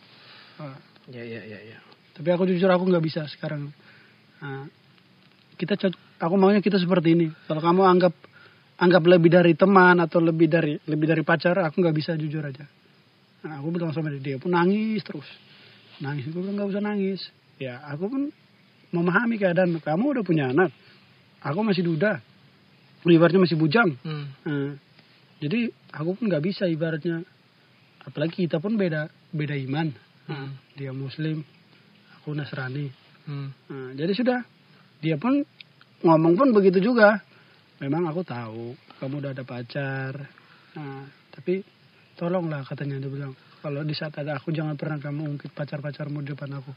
Nah, 0.65 0.79
Ya 1.11 1.27
ya 1.27 1.43
ya 1.43 1.59
ya. 1.65 1.79
tapi 2.15 2.29
aku 2.31 2.47
jujur 2.47 2.71
aku 2.71 2.87
nggak 2.87 3.05
bisa 3.05 3.27
sekarang. 3.29 3.73
Nah, 4.41 4.69
kita 5.59 5.77
aku 6.17 6.35
maunya 6.41 6.63
kita 6.65 6.81
seperti 6.81 7.13
ini. 7.19 7.27
Kalau 7.45 7.61
kamu 7.61 7.83
anggap 7.85 8.15
anggap 8.81 9.03
lebih 9.05 9.29
dari 9.29 9.53
teman 9.53 10.01
atau 10.01 10.23
lebih 10.25 10.49
dari 10.49 10.79
lebih 10.89 11.07
dari 11.11 11.23
pacar 11.27 11.57
aku 11.69 11.85
nggak 11.85 11.97
bisa 11.97 12.17
jujur 12.17 12.41
aja. 12.41 12.65
Nah, 13.45 13.61
aku 13.61 13.69
bilang 13.73 13.93
sama 13.93 14.13
dia 14.13 14.21
dia 14.21 14.37
pun 14.41 14.53
nangis 14.53 15.05
terus. 15.05 15.27
Nangis 16.01 16.29
aku 16.29 16.41
bilang 16.41 16.57
nggak 16.57 16.71
usah 16.73 16.85
nangis. 16.85 17.21
Ya 17.61 17.81
aku 17.85 18.09
pun 18.09 18.23
memahami 18.91 19.39
keadaan. 19.39 19.79
Kamu 19.79 20.19
udah 20.19 20.25
punya 20.27 20.51
anak. 20.51 20.71
Aku 21.41 21.65
masih 21.65 21.87
duda. 21.87 22.21
Ibaratnya 23.01 23.41
masih 23.41 23.57
bujang. 23.57 23.97
Hmm. 24.05 24.29
Nah, 24.45 24.77
jadi 25.41 25.73
aku 25.89 26.21
pun 26.21 26.29
nggak 26.29 26.45
bisa 26.45 26.69
ibaratnya. 26.69 27.25
Apalagi 28.05 28.45
kita 28.45 28.61
pun 28.61 28.77
beda 28.77 29.09
beda 29.33 29.57
iman. 29.57 29.89
Nah, 30.29 30.47
Hmm. 30.47 30.53
dia 30.77 30.93
muslim 30.93 31.41
aku 32.21 32.37
nasrani. 32.37 32.93
Hmm. 33.25 33.49
Nah, 33.73 33.91
jadi 33.97 34.13
sudah. 34.13 34.41
Dia 35.01 35.17
pun 35.17 35.41
ngomong 36.05 36.37
pun 36.37 36.49
begitu 36.53 36.79
juga. 36.85 37.25
Memang 37.81 38.05
aku 38.13 38.21
tahu 38.21 38.77
kamu 39.01 39.15
udah 39.25 39.33
ada 39.33 39.45
pacar. 39.49 40.13
Nah, 40.77 41.09
tapi 41.33 41.65
tolonglah 42.21 42.61
katanya 42.69 43.01
dia 43.01 43.09
bilang 43.09 43.33
kalau 43.61 43.85
di 43.85 43.93
saat 43.93 44.17
ada 44.17 44.41
aku 44.41 44.51
jangan 44.57 44.75
pernah 44.75 44.97
kamu 44.97 45.37
ungkit 45.37 45.53
pacar-pacarmu 45.53 46.25
di 46.25 46.33
depan 46.33 46.49
aku. 46.57 46.73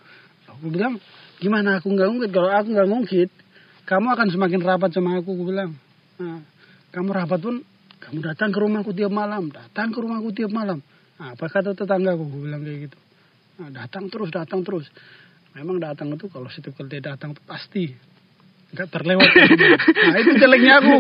Aku 0.52 0.68
bilang 0.68 1.00
gimana 1.40 1.80
aku 1.80 1.88
nggak 1.90 2.10
ungkit? 2.12 2.30
Kalau 2.36 2.52
aku 2.52 2.68
nggak 2.76 2.88
ungkit 2.88 3.30
kamu 3.88 4.08
akan 4.16 4.28
semakin 4.32 4.60
rapat 4.64 4.90
sama 4.92 5.20
aku 5.20 5.32
aku 5.32 5.44
bilang. 5.48 5.72
Nah, 6.20 6.44
kamu 6.92 7.10
rapat 7.16 7.40
pun 7.40 7.56
kamu 8.04 8.20
datang 8.20 8.52
ke 8.52 8.60
rumahku 8.60 8.92
tiap 8.92 9.12
malam 9.16 9.48
datang 9.48 9.96
ke 9.96 10.00
rumahku 10.04 10.30
tiap 10.36 10.52
malam. 10.52 10.84
Nah, 11.20 11.36
apa 11.36 11.46
kata 11.48 11.72
tetanggaku? 11.72 12.24
Aku 12.28 12.38
bilang 12.44 12.62
kayak 12.68 12.92
gitu. 12.92 12.98
Nah, 13.64 13.70
datang 13.72 14.12
terus 14.12 14.30
datang 14.30 14.62
terus. 14.68 14.88
Memang 15.56 15.80
datang 15.80 16.12
itu 16.12 16.28
kalau 16.28 16.52
setiap 16.52 16.76
kali 16.76 17.00
dia 17.00 17.16
datang 17.16 17.32
pasti 17.48 17.88
nggak 18.76 18.90
terlewat. 18.92 19.30
Nah 20.04 20.18
itu 20.20 20.32
jeleknya 20.36 20.84
aku. 20.84 20.96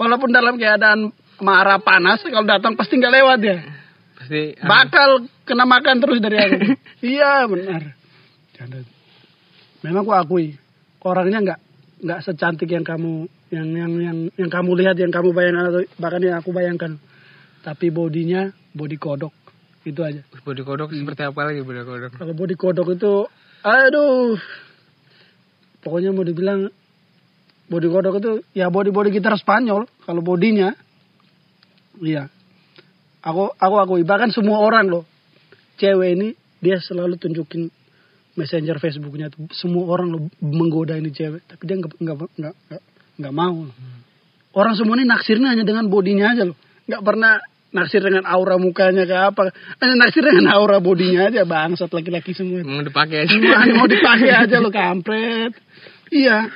Walaupun 0.00 0.30
dalam 0.32 0.54
keadaan 0.56 1.10
marah 1.42 1.82
panas 1.82 2.22
kalau 2.22 2.46
datang 2.46 2.78
pasti 2.78 2.96
nggak 2.96 3.14
lewat 3.18 3.40
ya 3.42 3.81
Pasti 4.22 4.54
anu, 4.54 4.70
bakal 4.70 5.10
kena 5.42 5.66
makan 5.66 5.98
terus 5.98 6.22
dari 6.22 6.38
aku. 6.38 6.54
Iya 7.02 7.50
benar. 7.50 7.82
Canda. 8.54 8.78
memang 9.82 10.06
aku 10.06 10.14
akui 10.14 10.46
orangnya 11.02 11.42
nggak 11.42 11.60
nggak 12.06 12.20
secantik 12.22 12.70
yang 12.70 12.86
kamu 12.86 13.26
yang 13.50 13.66
yang 13.74 13.92
yang 13.98 14.18
yang 14.38 14.50
kamu 14.50 14.78
lihat 14.78 14.94
yang 14.94 15.10
kamu 15.10 15.34
bayangkan 15.34 15.74
atau 15.74 15.82
bahkan 15.98 16.22
yang 16.22 16.38
aku 16.38 16.54
bayangkan. 16.54 17.02
Tapi 17.66 17.90
bodinya 17.90 18.54
body 18.70 18.94
kodok. 18.94 19.34
Itu 19.82 20.06
aja. 20.06 20.22
Body 20.46 20.62
kodok 20.62 20.94
seperti 20.94 21.26
apa 21.26 21.40
lagi 21.42 21.66
body 21.66 21.82
kodok? 21.82 22.10
kalau 22.14 22.34
body 22.38 22.54
kodok 22.54 22.88
itu 22.94 23.26
aduh. 23.66 24.38
Pokoknya 25.82 26.14
mau 26.14 26.22
dibilang 26.22 26.70
body 27.66 27.88
kodok 27.90 28.14
itu 28.22 28.32
ya 28.54 28.70
body 28.70 28.94
body 28.94 29.10
gitar 29.10 29.34
Spanyol. 29.34 29.90
Kalau 30.06 30.22
bodinya 30.22 30.70
iya 31.98 32.30
aku 33.22 33.54
aku 33.54 33.76
aku 33.78 33.92
bahkan 34.02 34.28
semua 34.34 34.58
orang 34.60 34.90
loh. 34.90 35.04
Cewek 35.78 36.18
ini 36.18 36.28
dia 36.58 36.78
selalu 36.78 37.16
tunjukin 37.18 37.70
messenger 38.34 38.76
Facebooknya 38.82 39.30
tuh. 39.32 39.48
Semua 39.54 39.88
orang 39.94 40.12
loh 40.12 40.22
menggoda 40.42 40.98
ini 40.98 41.14
cewek. 41.14 41.46
Tapi 41.46 41.62
dia 41.64 41.76
nggak 41.78 41.92
nggak 41.98 42.16
nggak 42.38 42.54
nggak- 43.18 43.34
mau. 43.34 43.66
Orang 44.52 44.74
semua 44.76 45.00
ini 45.00 45.08
naksirnya 45.08 45.56
hanya 45.56 45.64
dengan 45.64 45.88
bodinya 45.88 46.36
aja 46.36 46.44
loh. 46.44 46.58
Nggak 46.84 47.02
pernah 47.06 47.40
naksir 47.72 48.04
dengan 48.04 48.28
aura 48.28 48.60
mukanya 48.60 49.08
ke 49.08 49.16
apa. 49.16 49.48
Hanya 49.80 49.94
naksir 49.96 50.20
dengan 50.20 50.52
aura 50.52 50.76
bodinya 50.76 51.32
aja 51.32 51.48
bangsat 51.48 51.88
laki-laki 51.88 52.36
semua. 52.36 52.60
Mau 52.60 52.84
dipakai 52.84 53.24
aja. 53.24 53.32
mau 53.78 53.88
dipakai 53.88 54.30
aja 54.30 54.56
lo 54.60 54.68
kampret. 54.68 55.56
Iya 56.12 56.52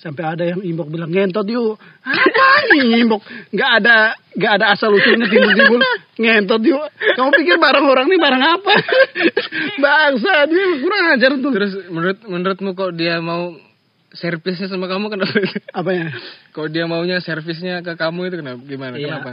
sampai 0.00 0.24
ada 0.24 0.44
yang 0.48 0.64
imbok 0.64 0.88
bilang 0.88 1.12
ngentot 1.12 1.44
yuk 1.44 1.76
apa 2.00 2.46
nih 2.72 3.04
imbok 3.04 3.20
nggak 3.52 3.70
ada 3.80 4.16
nggak 4.32 4.52
ada 4.56 4.66
asal 4.72 4.88
usulnya 4.96 5.28
timbul-timbul 5.28 5.80
ngentot 6.16 6.62
yuk 6.64 6.88
kamu 7.20 7.30
pikir 7.36 7.56
barang 7.60 7.84
orang 7.84 8.08
ini 8.08 8.16
barang 8.16 8.42
apa 8.42 8.72
bangsa 9.84 10.32
dia 10.48 10.64
kurang 10.80 11.04
ajar 11.12 11.30
tuh 11.36 11.52
Terus 11.52 11.72
menurut 11.92 12.18
menurutmu 12.24 12.70
kok 12.72 12.96
dia 12.96 13.20
mau 13.20 13.52
servisnya 14.10 14.66
sama 14.66 14.88
kamu 14.88 15.12
kenapa? 15.12 15.36
apa 15.70 15.90
ya 15.92 16.06
kok 16.56 16.68
dia 16.72 16.84
maunya 16.88 17.20
servisnya 17.20 17.84
ke 17.84 17.94
kamu 17.94 18.32
itu 18.32 18.36
kenapa? 18.40 18.60
Gimana? 18.64 18.94
Iya. 18.96 19.20
Kenapa? 19.20 19.28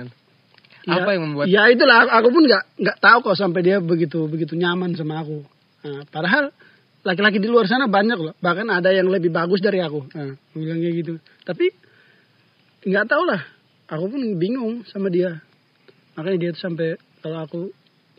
Ya, 0.87 1.03
Apa 1.03 1.09
yang 1.15 1.21
membuat 1.27 1.45
Ya 1.51 1.63
itulah 1.67 2.07
aku 2.11 2.27
pun 2.31 2.43
nggak 2.47 2.63
nggak 2.79 2.97
tahu 2.99 3.17
kok 3.31 3.37
sampai 3.39 3.59
dia 3.63 3.79
begitu 3.79 4.27
begitu 4.27 4.55
nyaman 4.55 4.95
sama 4.95 5.23
aku. 5.23 5.43
Nah, 5.83 6.03
padahal 6.07 6.51
laki-laki 7.07 7.39
di 7.39 7.47
luar 7.47 7.63
sana 7.71 7.87
banyak 7.87 8.19
loh. 8.19 8.35
Bahkan 8.43 8.67
ada 8.67 8.91
yang 8.91 9.07
lebih 9.07 9.31
bagus 9.31 9.63
dari 9.63 9.79
aku. 9.79 10.11
Nah, 10.11 10.35
bilang 10.51 10.83
kayak 10.83 10.95
gitu. 10.99 11.13
Tapi 11.47 11.71
nggak 12.83 13.07
tahu 13.07 13.23
lah. 13.23 13.41
Aku 13.87 14.11
pun 14.11 14.19
bingung 14.35 14.83
sama 14.91 15.07
dia. 15.07 15.39
Makanya 16.19 16.37
dia 16.37 16.49
tuh 16.51 16.61
sampai 16.67 16.99
kalau 17.23 17.39
aku 17.39 17.59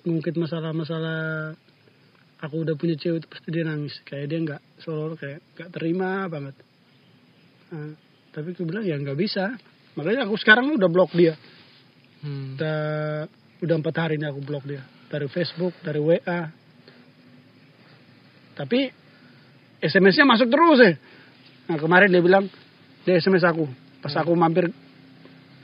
ngungkit 0.09 0.41
masalah-masalah 0.41 1.53
aku 2.41 2.65
udah 2.65 2.73
punya 2.81 2.97
cewek 2.97 3.21
itu 3.21 3.29
pasti 3.29 3.49
dia 3.53 3.69
nangis. 3.69 3.93
Kayak 4.09 4.27
dia 4.33 4.39
nggak 4.41 4.61
seolah 4.81 5.19
kayak 5.21 5.41
nggak 5.53 5.71
terima 5.77 6.25
banget. 6.33 6.57
Nah, 7.69 7.93
tapi 8.33 8.57
aku 8.57 8.65
bilang 8.65 8.89
ya 8.89 8.97
nggak 8.97 9.19
bisa. 9.21 9.53
Makanya 10.01 10.25
aku 10.25 10.41
sekarang 10.41 10.73
udah 10.73 10.89
blok 10.89 11.13
dia 11.13 11.37
Hmm. 12.19 12.59
udah 12.59 12.81
udah 13.63 13.75
empat 13.79 13.95
hari 13.95 14.19
ini 14.19 14.27
aku 14.27 14.43
blok 14.43 14.67
dia 14.67 14.83
dari 15.07 15.31
Facebook 15.31 15.71
dari 15.87 16.03
WA 16.03 16.51
tapi 18.59 18.91
SMS-nya 19.79 20.27
masuk 20.27 20.51
terus 20.51 20.79
ya 20.83 20.93
nah 21.71 21.79
kemarin 21.79 22.11
dia 22.11 22.25
bilang 22.25 22.51
dia 23.07 23.23
SMS 23.23 23.47
aku. 23.47 23.65
Pas 24.03 24.13
aku 24.19 24.35
mampir 24.35 24.69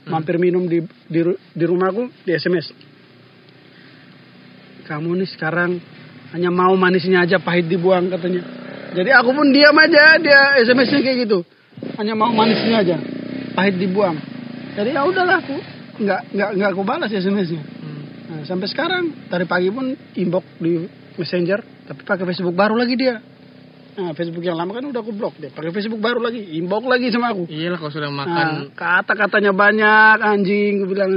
mampir 0.06 0.38
minum 0.38 0.64
di 0.68 0.84
di, 1.10 1.20
di 1.34 1.64
rumahku 1.64 2.08
di 2.22 2.32
SMS 2.36 2.70
kamu 4.84 5.16
nih 5.24 5.28
sekarang 5.32 5.80
hanya 6.36 6.52
mau 6.52 6.76
manisnya 6.76 7.24
aja 7.24 7.40
pahit 7.40 7.66
dibuang 7.66 8.12
katanya. 8.12 8.44
Jadi 8.94 9.10
aku 9.10 9.34
pun 9.34 9.48
diam 9.50 9.74
aja 9.80 10.20
dia 10.20 10.60
SMS-nya 10.62 11.00
kayak 11.02 11.18
gitu. 11.26 11.38
Hanya 11.98 12.14
mau 12.14 12.30
manisnya 12.30 12.84
aja 12.84 12.96
pahit 13.56 13.80
dibuang. 13.80 14.14
Jadi 14.76 14.92
ya 14.92 15.02
udahlah 15.08 15.40
aku 15.40 15.56
nggak 16.04 16.20
nggak 16.36 16.50
nggak 16.60 16.70
aku 16.76 16.82
balas 16.84 17.10
SMS-nya 17.10 17.62
Hmm. 17.84 18.02
Nah, 18.32 18.40
sampai 18.48 18.64
sekarang 18.72 19.28
tadi 19.28 19.44
pagi 19.44 19.68
pun 19.68 19.92
inbox 20.16 20.44
di 20.56 20.88
messenger 21.20 21.60
tapi 21.84 22.00
pakai 22.04 22.24
Facebook 22.24 22.56
baru 22.56 22.74
lagi 22.80 22.94
dia. 22.96 23.20
Nah 23.94 24.10
Facebook 24.16 24.42
yang 24.42 24.58
lama 24.58 24.74
kan 24.74 24.84
udah 24.90 25.00
aku 25.04 25.14
blok 25.14 25.38
dia 25.38 25.54
pakai 25.54 25.70
Facebook 25.70 26.02
baru 26.02 26.18
lagi 26.18 26.40
inbox 26.58 26.82
lagi 26.88 27.12
sama 27.14 27.30
aku. 27.30 27.46
Iyalah 27.46 27.78
kalau 27.78 27.92
sudah 27.92 28.10
nah, 28.10 28.18
makan. 28.26 28.48
kata-katanya 28.74 29.52
banyak 29.54 30.16
anjing 30.24 30.82
gue 30.82 30.88
bilang. 30.88 31.12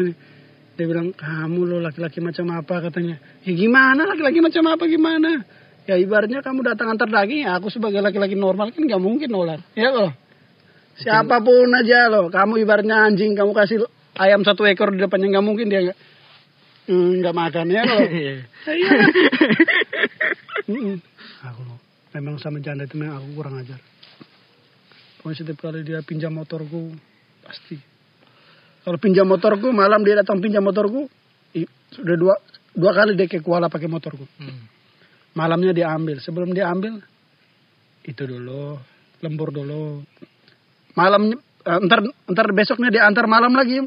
Dia 0.78 0.86
bilang 0.86 1.10
kamu 1.10 1.66
lo 1.66 1.78
laki-laki 1.82 2.22
macam 2.22 2.54
apa? 2.54 2.86
katanya. 2.86 3.18
Ya 3.42 3.52
gimana? 3.58 4.14
Laki-laki 4.14 4.46
macam 4.46 4.62
apa? 4.70 4.86
Gimana? 4.86 5.42
Ya 5.90 5.98
ibaratnya 5.98 6.46
kamu 6.46 6.62
datang 6.62 6.94
antar 6.94 7.10
daging 7.10 7.50
ya 7.50 7.58
aku 7.58 7.74
sebagai 7.74 7.98
laki-laki 7.98 8.38
normal 8.38 8.70
kan 8.70 8.86
nggak 8.86 9.02
mungkin 9.02 9.32
nolak 9.32 9.64
ya 9.74 9.90
loh. 9.90 10.14
Siapa 11.02 11.42
pun 11.42 11.74
aja 11.74 12.14
loh. 12.14 12.30
Kamu 12.30 12.62
ibaratnya 12.62 13.10
anjing 13.10 13.34
kamu 13.34 13.58
kasih 13.58 13.90
ayam 14.22 14.46
satu 14.46 14.70
ekor 14.70 14.94
di 14.94 15.02
depannya 15.02 15.34
nggak 15.34 15.46
mungkin 15.48 15.66
dia 15.66 15.82
nggak 15.82 15.98
Hmm, 16.88 17.20
nggak 17.20 17.36
makan 17.36 17.68
ya 17.68 17.84
loh. 17.84 18.00
Iya. 18.16 18.36
Mm-mm. 20.68 21.00
aku 21.48 21.62
memang 22.12 22.36
sama 22.44 22.60
janda 22.60 22.84
itu 22.84 23.00
memang 23.00 23.24
aku 23.24 23.28
kurang 23.40 23.56
ajar. 23.64 23.80
Pokoknya 25.20 25.36
setiap 25.40 25.60
kali 25.64 25.80
dia 25.88 26.04
pinjam 26.04 26.36
motorku 26.36 26.92
pasti. 27.40 27.80
Kalau 28.84 29.00
pinjam 29.00 29.28
motorku 29.28 29.72
malam 29.72 30.04
dia 30.04 30.20
datang 30.20 30.44
pinjam 30.44 30.64
motorku 30.64 31.08
sudah 31.88 32.16
dua 32.20 32.36
dua 32.76 32.92
kali 32.92 33.16
dia 33.16 33.32
ke 33.32 33.40
Kuala 33.40 33.72
pakai 33.72 33.88
motorku. 33.88 34.28
Hmm. 34.40 34.68
malamnya 35.40 35.72
dia 35.72 35.88
ambil. 35.94 36.20
Sebelum 36.20 36.52
dia 36.52 36.68
ambil 36.68 37.00
itu 38.04 38.24
dulu 38.28 38.76
lembur 39.24 39.56
dulu. 39.56 40.04
Malam 41.00 41.32
eh, 41.64 41.80
ntar 41.88 42.04
ntar 42.28 42.48
besoknya 42.52 42.92
dia 42.92 43.08
antar 43.08 43.24
malam 43.30 43.56
lagi. 43.56 43.80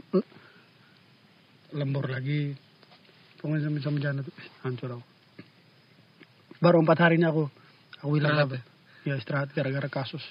Lembur 1.76 2.08
lagi. 2.08 2.56
Pokoknya 3.36 3.68
sama 3.68 3.78
sama 3.84 3.98
jana 4.00 4.20
tuh. 4.24 4.32
Eh, 4.32 4.48
hancur 4.64 4.96
aku 4.96 5.09
baru 6.60 6.80
empat 6.80 6.98
hari 7.00 7.16
ini 7.16 7.26
aku 7.26 7.48
aku 7.98 8.10
hilang 8.16 8.36
Istirahat 8.36 8.48
kabel. 8.48 8.60
ya 9.02 9.14
istirahat 9.16 9.48
gara-gara 9.50 9.88
kasus 9.88 10.24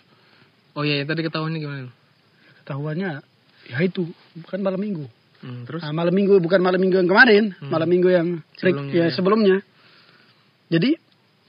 Oh 0.78 0.86
iya, 0.86 1.02
tadi 1.04 1.26
ketahuannya 1.26 1.60
gimana? 1.60 1.90
ketahuannya 2.62 3.10
ya 3.68 3.78
itu 3.82 4.06
bukan 4.38 4.60
malam 4.62 4.80
minggu 4.80 5.06
Hmm, 5.40 5.64
terus? 5.64 5.80
Nah, 5.80 5.96
malam 5.96 6.12
minggu 6.12 6.36
bukan 6.44 6.60
malam 6.60 6.76
minggu 6.76 7.00
yang 7.00 7.08
kemarin, 7.08 7.56
Hmm. 7.56 7.72
malam 7.72 7.88
minggu 7.88 8.12
yang 8.12 8.28
Sebelumnya, 8.60 8.92
ya, 8.92 9.06
ya. 9.08 9.16
sebelumnya. 9.16 9.58
Jadi 10.68 11.00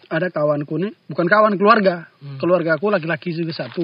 ada 0.06 0.30
kawanku 0.30 0.78
nih, 0.78 0.94
bukan 1.10 1.26
kawan 1.26 1.58
keluarga, 1.58 2.06
Hmm. 2.22 2.38
keluarga 2.38 2.78
aku 2.78 2.86
laki-laki 2.86 3.34
juga 3.34 3.50
satu. 3.50 3.82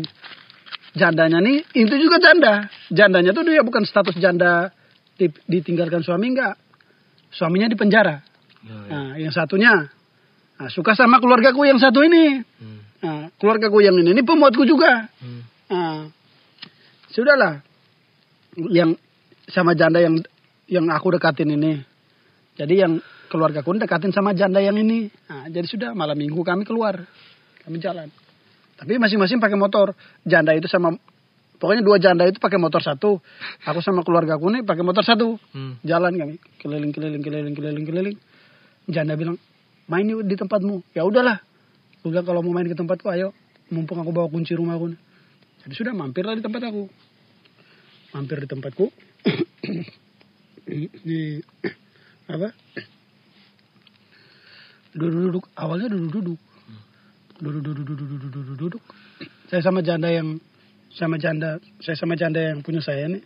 Jandanya 0.94 1.42
nih 1.42 1.58
itu 1.74 1.90
juga 1.98 2.22
janda. 2.22 2.70
Jandanya 2.86 3.34
tuh 3.34 3.50
dia 3.50 3.66
bukan 3.66 3.82
status 3.82 4.14
janda 4.16 4.70
di- 5.18 5.42
ditinggalkan 5.50 6.06
suami 6.06 6.38
enggak. 6.38 6.54
Suaminya 7.34 7.66
di 7.66 7.74
penjara. 7.74 8.22
Oh, 8.62 8.86
iya. 8.86 8.86
Nah, 8.86 9.10
yang 9.18 9.34
satunya 9.34 9.90
nah, 10.56 10.68
suka 10.72 10.96
sama 10.96 11.20
keluargaku 11.20 11.68
yang 11.68 11.80
satu 11.80 12.00
ini. 12.04 12.40
Hmm. 12.60 12.80
Nah, 13.02 13.22
keluargaku 13.36 13.84
yang 13.84 13.96
ini, 14.00 14.16
ini 14.16 14.22
pemuatku 14.24 14.64
juga. 14.64 15.08
Hmm. 15.20 15.42
Nah, 15.70 16.08
sudahlah. 17.12 17.60
Yang 18.56 18.96
sama 19.52 19.76
janda 19.76 20.00
yang 20.00 20.16
yang 20.66 20.88
aku 20.90 21.14
dekatin 21.14 21.52
ini. 21.52 21.84
Jadi 22.56 22.74
yang 22.80 22.98
keluarga 23.28 23.60
aku 23.60 23.76
dekatin 23.76 24.10
sama 24.10 24.32
janda 24.32 24.58
yang 24.64 24.74
ini. 24.80 25.12
Nah, 25.28 25.46
jadi 25.52 25.66
sudah 25.68 25.90
malam 25.92 26.16
minggu 26.16 26.40
kami 26.40 26.64
keluar. 26.64 27.04
Kami 27.62 27.76
jalan. 27.78 28.08
Tapi 28.76 28.96
masing-masing 29.00 29.40
pakai 29.40 29.58
motor. 29.60 29.92
Janda 30.24 30.56
itu 30.56 30.68
sama 30.68 30.96
pokoknya 31.56 31.82
dua 31.84 31.96
janda 31.96 32.24
itu 32.28 32.40
pakai 32.40 32.60
motor 32.60 32.80
satu. 32.80 33.20
Aku 33.64 33.80
sama 33.84 34.04
keluarga 34.04 34.36
aku 34.40 34.48
nih 34.52 34.62
pakai 34.64 34.84
motor 34.84 35.04
satu. 35.04 35.36
Hmm. 35.52 35.80
Jalan 35.84 36.16
kami 36.16 36.34
keliling 36.60 36.92
keliling 36.92 37.22
keliling 37.24 37.54
keliling 37.56 37.84
keliling. 37.84 38.16
Janda 38.86 39.18
bilang, 39.18 39.34
"Main 39.86 40.06
di 40.26 40.36
tempatmu." 40.36 40.82
Ya 40.92 41.06
udahlah. 41.06 41.42
Aku 42.00 42.14
bilang 42.14 42.26
kalau 42.26 42.42
mau 42.42 42.54
main 42.54 42.66
ke 42.66 42.76
tempatku 42.76 43.06
ayo. 43.10 43.34
Mumpung 43.70 43.98
aku 43.98 44.10
bawa 44.14 44.30
kunci 44.30 44.54
rumah 44.54 44.78
aku. 44.78 44.94
nih." 44.94 45.00
Jadi 45.66 45.74
sudah 45.74 45.92
mampirlah 45.94 46.38
di 46.38 46.42
tempat 46.46 46.62
aku. 46.62 46.86
Mampir 48.14 48.38
di 48.42 48.48
tempatku. 48.48 48.86
di 51.06 51.42
apa? 52.30 52.54
Duduk-duduk. 54.94 55.44
Awalnya 55.58 55.90
duduk-duduk. 55.90 56.40
Duduk-duduk-duduk-duduk-duduk. 57.42 58.82
Saya 59.50 59.62
sama 59.62 59.82
janda 59.82 60.10
yang 60.10 60.38
sama 60.96 61.20
janda, 61.20 61.60
saya 61.84 61.96
sama 62.00 62.16
janda 62.16 62.40
yang 62.40 62.64
punya 62.64 62.80
saya 62.80 63.04
nih. 63.04 63.20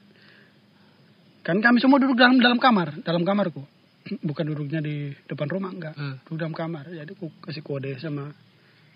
Kan 1.47 1.63
kami 1.63 1.79
semua 1.79 2.03
duduk 2.03 2.19
dalam 2.19 2.43
dalam 2.43 2.59
kamar, 2.59 2.99
dalam 3.07 3.23
kamarku. 3.23 3.63
Bukan 4.29 4.45
duduknya 4.49 4.81
di 4.81 5.13
depan 5.29 5.49
rumah 5.51 5.71
enggak. 5.73 5.95
Hmm. 5.95 6.17
Duduk 6.27 6.39
dalam 6.41 6.55
kamar. 6.57 6.89
Jadi 6.89 7.11
aku 7.13 7.29
kasih 7.45 7.63
kode 7.63 7.97
sama 8.01 8.33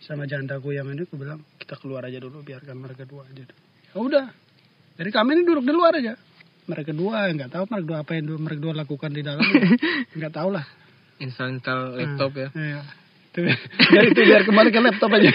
sama 0.05 0.29
jandaku 0.29 0.77
yang 0.77 0.91
ini 0.93 1.09
aku 1.09 1.17
bilang 1.17 1.41
kita 1.57 1.81
keluar 1.81 2.05
aja 2.05 2.21
dulu 2.21 2.45
biarkan 2.45 2.77
mereka 2.77 3.09
dua 3.09 3.25
aja. 3.25 3.45
Ya 3.45 3.97
udah. 3.97 4.27
Jadi 5.01 5.11
kami 5.11 5.41
ini 5.41 5.43
duduk 5.49 5.65
di 5.65 5.73
luar 5.73 5.97
aja. 5.97 6.15
Mereka 6.65 6.97
dua 6.97 7.29
nggak 7.29 7.51
tahu 7.53 7.65
mereka 7.69 7.87
dua 7.87 7.99
apa 8.05 8.13
yang 8.17 8.25
dua- 8.29 8.41
mereka 8.41 8.61
dua 8.61 8.75
lakukan 8.77 9.11
di 9.13 9.23
dalam. 9.25 9.45
nggak 10.17 10.33
tahu 10.33 10.49
lah. 10.53 10.65
Install 11.21 11.95
laptop 11.95 12.33
ya. 12.35 12.49
Iya. 12.53 12.81
Itu, 13.35 13.43
biar 13.43 14.05
itu 14.15 14.21
biar 14.23 14.43
kembali 14.47 14.71
ke 14.71 14.81
laptop 14.83 15.11
aja. 15.11 15.31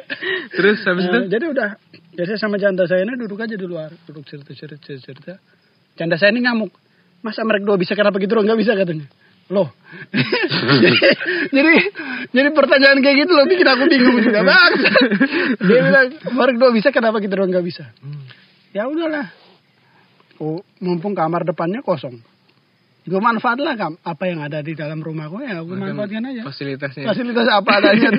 Terus 0.56 0.78
habis 0.84 1.04
itu? 1.08 1.16
Nah, 1.16 1.28
jadi 1.32 1.44
udah. 1.48 1.70
Ya 2.18 2.22
saya 2.28 2.38
sama 2.40 2.60
janda 2.60 2.84
saya 2.84 3.06
ini 3.08 3.16
duduk 3.16 3.40
aja 3.40 3.56
di 3.56 3.64
luar, 3.64 3.88
duduk 4.04 4.26
cerita 4.28 4.52
cerita. 4.52 4.92
cerita. 5.00 5.40
Janda 5.96 6.20
saya 6.20 6.34
ini 6.34 6.44
ngamuk. 6.44 6.72
Masa 7.22 7.42
mereka 7.42 7.64
dua 7.66 7.76
bisa 7.76 7.92
kenapa 7.98 8.16
gitu 8.22 8.34
nggak 8.34 8.58
bisa 8.58 8.72
katanya. 8.78 9.06
Loh. 9.48 9.72
jadi, 10.12 10.98
jadi 11.56 11.70
jadi 12.36 12.48
pertanyaan 12.52 13.00
kayak 13.00 13.16
gitu 13.24 13.32
loh 13.32 13.48
bikin 13.48 13.64
aku 13.64 13.84
bingung 13.88 14.20
juga 14.20 14.44
bang. 14.44 14.72
Dia 15.64 15.80
bilang 15.88 16.08
mereka 16.36 16.58
dua 16.60 16.70
bisa 16.76 16.88
kenapa 16.92 17.16
kita 17.18 17.40
doang 17.40 17.48
nggak 17.48 17.64
bisa. 17.64 17.88
Hmm. 18.04 18.28
Ya 18.76 18.84
udahlah. 18.84 19.32
Oh, 20.38 20.62
mumpung 20.78 21.16
kamar 21.16 21.42
depannya 21.42 21.82
kosong. 21.82 22.20
Gue 23.08 23.20
manfaatlah 23.24 23.74
kam 23.80 23.96
apa 24.04 24.24
yang 24.28 24.44
ada 24.44 24.60
di 24.60 24.76
dalam 24.76 25.00
rumahku 25.00 25.40
ya 25.40 25.64
gue 25.64 25.74
manfaatkan 25.74 26.28
aja. 26.28 26.44
Fasilitasnya. 26.44 27.08
Fasilitas 27.08 27.48
apa 27.48 27.70
adanya. 27.80 28.10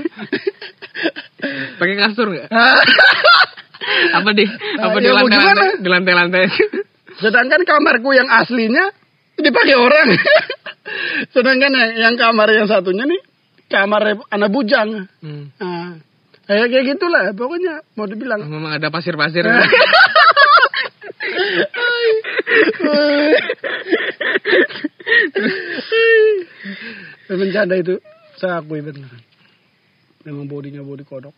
Pakai 1.77 1.95
kasur 1.95 2.27
nggak? 2.33 2.49
apa 4.17 4.29
di 4.33 4.45
apa 4.75 4.97
Ah, 4.97 4.99
di 4.99 5.07
ya 5.07 5.13
mau 5.13 5.23
lantai 5.23 5.38
gimana? 5.39 5.62
lantai 5.62 5.77
di 5.79 5.89
lantai 5.89 6.13
lantai 6.13 6.43
Sedangkan 7.19 7.62
kamarku 7.63 8.12
yang 8.12 8.27
aslinya 8.27 8.91
dipakai 9.36 9.75
orang. 9.75 10.08
Sedangkan 11.36 11.71
yang- 11.71 11.95
yang 11.99 12.15
kamar 12.15 12.49
yang 12.49 12.65
satunya 12.65 13.03
nih 13.03 13.21
kamar 13.67 14.17
anak 14.27 14.49
bujang. 14.49 15.05
hmm. 15.21 15.43
Nah, 15.55 15.99
kayak 16.45 16.67
kayak 16.67 16.86
gitulah 16.89 17.23
pokoknya 17.32 17.86
mau 17.93 18.08
dibilang. 18.08 18.41
memang 18.41 18.73
ada 18.73 18.89
pasir 18.89 19.13
pasir 19.13 19.45
Memang 27.29 27.49
janda 27.53 27.75
itu 27.77 27.95
saya 28.36 28.60
akui 28.60 28.82
benar. 28.82 29.12
Memang 30.25 30.45
bodinya 30.47 30.82
body 30.82 31.03
kodok. 31.05 31.36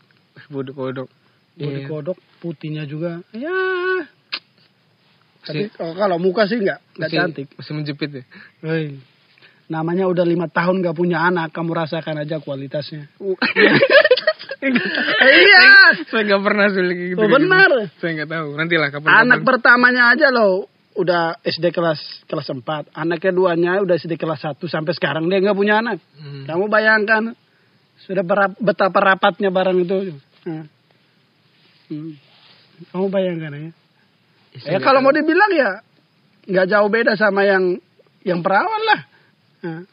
bodoh 0.47 0.73
kodok 0.73 1.09
Body 1.51 1.83
Iya. 1.83 1.87
kodok, 1.91 2.17
putihnya 2.39 2.87
juga. 2.87 3.19
Ya. 3.35 3.51
Tapi 5.41 5.67
Masih- 5.67 5.97
kalau- 5.97 6.21
muka 6.21 6.45
sih 6.45 6.57
nggak 6.57 6.79
nggak 6.95 7.09
masih, 7.09 7.17
cantik. 7.17 7.47
masih 7.57 7.73
menjepit 7.73 8.09
ya 8.13 8.23
Hei. 8.61 8.85
Namanya 9.65 10.03
udah 10.05 10.27
lima 10.27 10.51
tahun 10.51 10.83
gak 10.83 10.93
punya 10.93 11.23
anak, 11.23 11.55
kamu 11.55 11.71
rasakan 11.71 12.19
aja 12.19 12.43
kualitasnya. 12.43 13.07
iya. 14.61 15.63
saya 16.05 16.21
nggak 16.27 16.43
pernah 16.43 16.67
sulit 16.69 16.97
gitu 17.15 17.17
Oh, 17.17 17.27
benar. 17.27 17.69
saya 17.97 18.11
nggak 18.19 18.29
tahu 18.29 18.47
nanti 18.53 18.75
lah 18.75 18.89
kapan 18.91 19.09
Anak 19.25 19.39
pertamanya 19.41 20.11
aja 20.11 20.27
loh 20.29 20.67
udah 20.91 21.39
SD 21.41 21.71
kelas 21.71 22.27
kelas 22.27 22.47
4. 22.51 22.91
Anak 22.91 23.23
keduanya 23.23 23.79
udah 23.79 23.95
SD 23.95 24.19
kelas 24.19 24.43
1 24.43 24.59
sampai 24.67 24.91
sekarang 24.91 25.25
dia 25.25 25.39
nggak 25.39 25.55
punya 25.55 25.79
anak. 25.79 26.03
Hmm. 26.19 26.43
Kamu 26.43 26.67
bayangkan 26.67 27.31
sudah 28.03 28.21
berap- 28.21 28.59
betapa 28.59 28.99
rapatnya 28.99 29.49
barang 29.49 29.77
itu. 29.79 30.19
Nah. 30.45 30.67
Hmm. 31.87 32.13
Kamu 32.91 33.07
bayangkan 33.07 33.51
ya. 33.55 33.71
Ya 34.51 34.79
kalau 34.83 34.99
mau 34.99 35.15
dibilang 35.15 35.51
ya 35.55 35.79
nggak 36.45 36.67
jauh 36.67 36.89
beda 36.91 37.15
sama 37.15 37.47
yang 37.47 37.79
yang 38.27 38.43
perawan 38.43 38.81
lah. 38.83 38.99
Nah. 39.63 39.83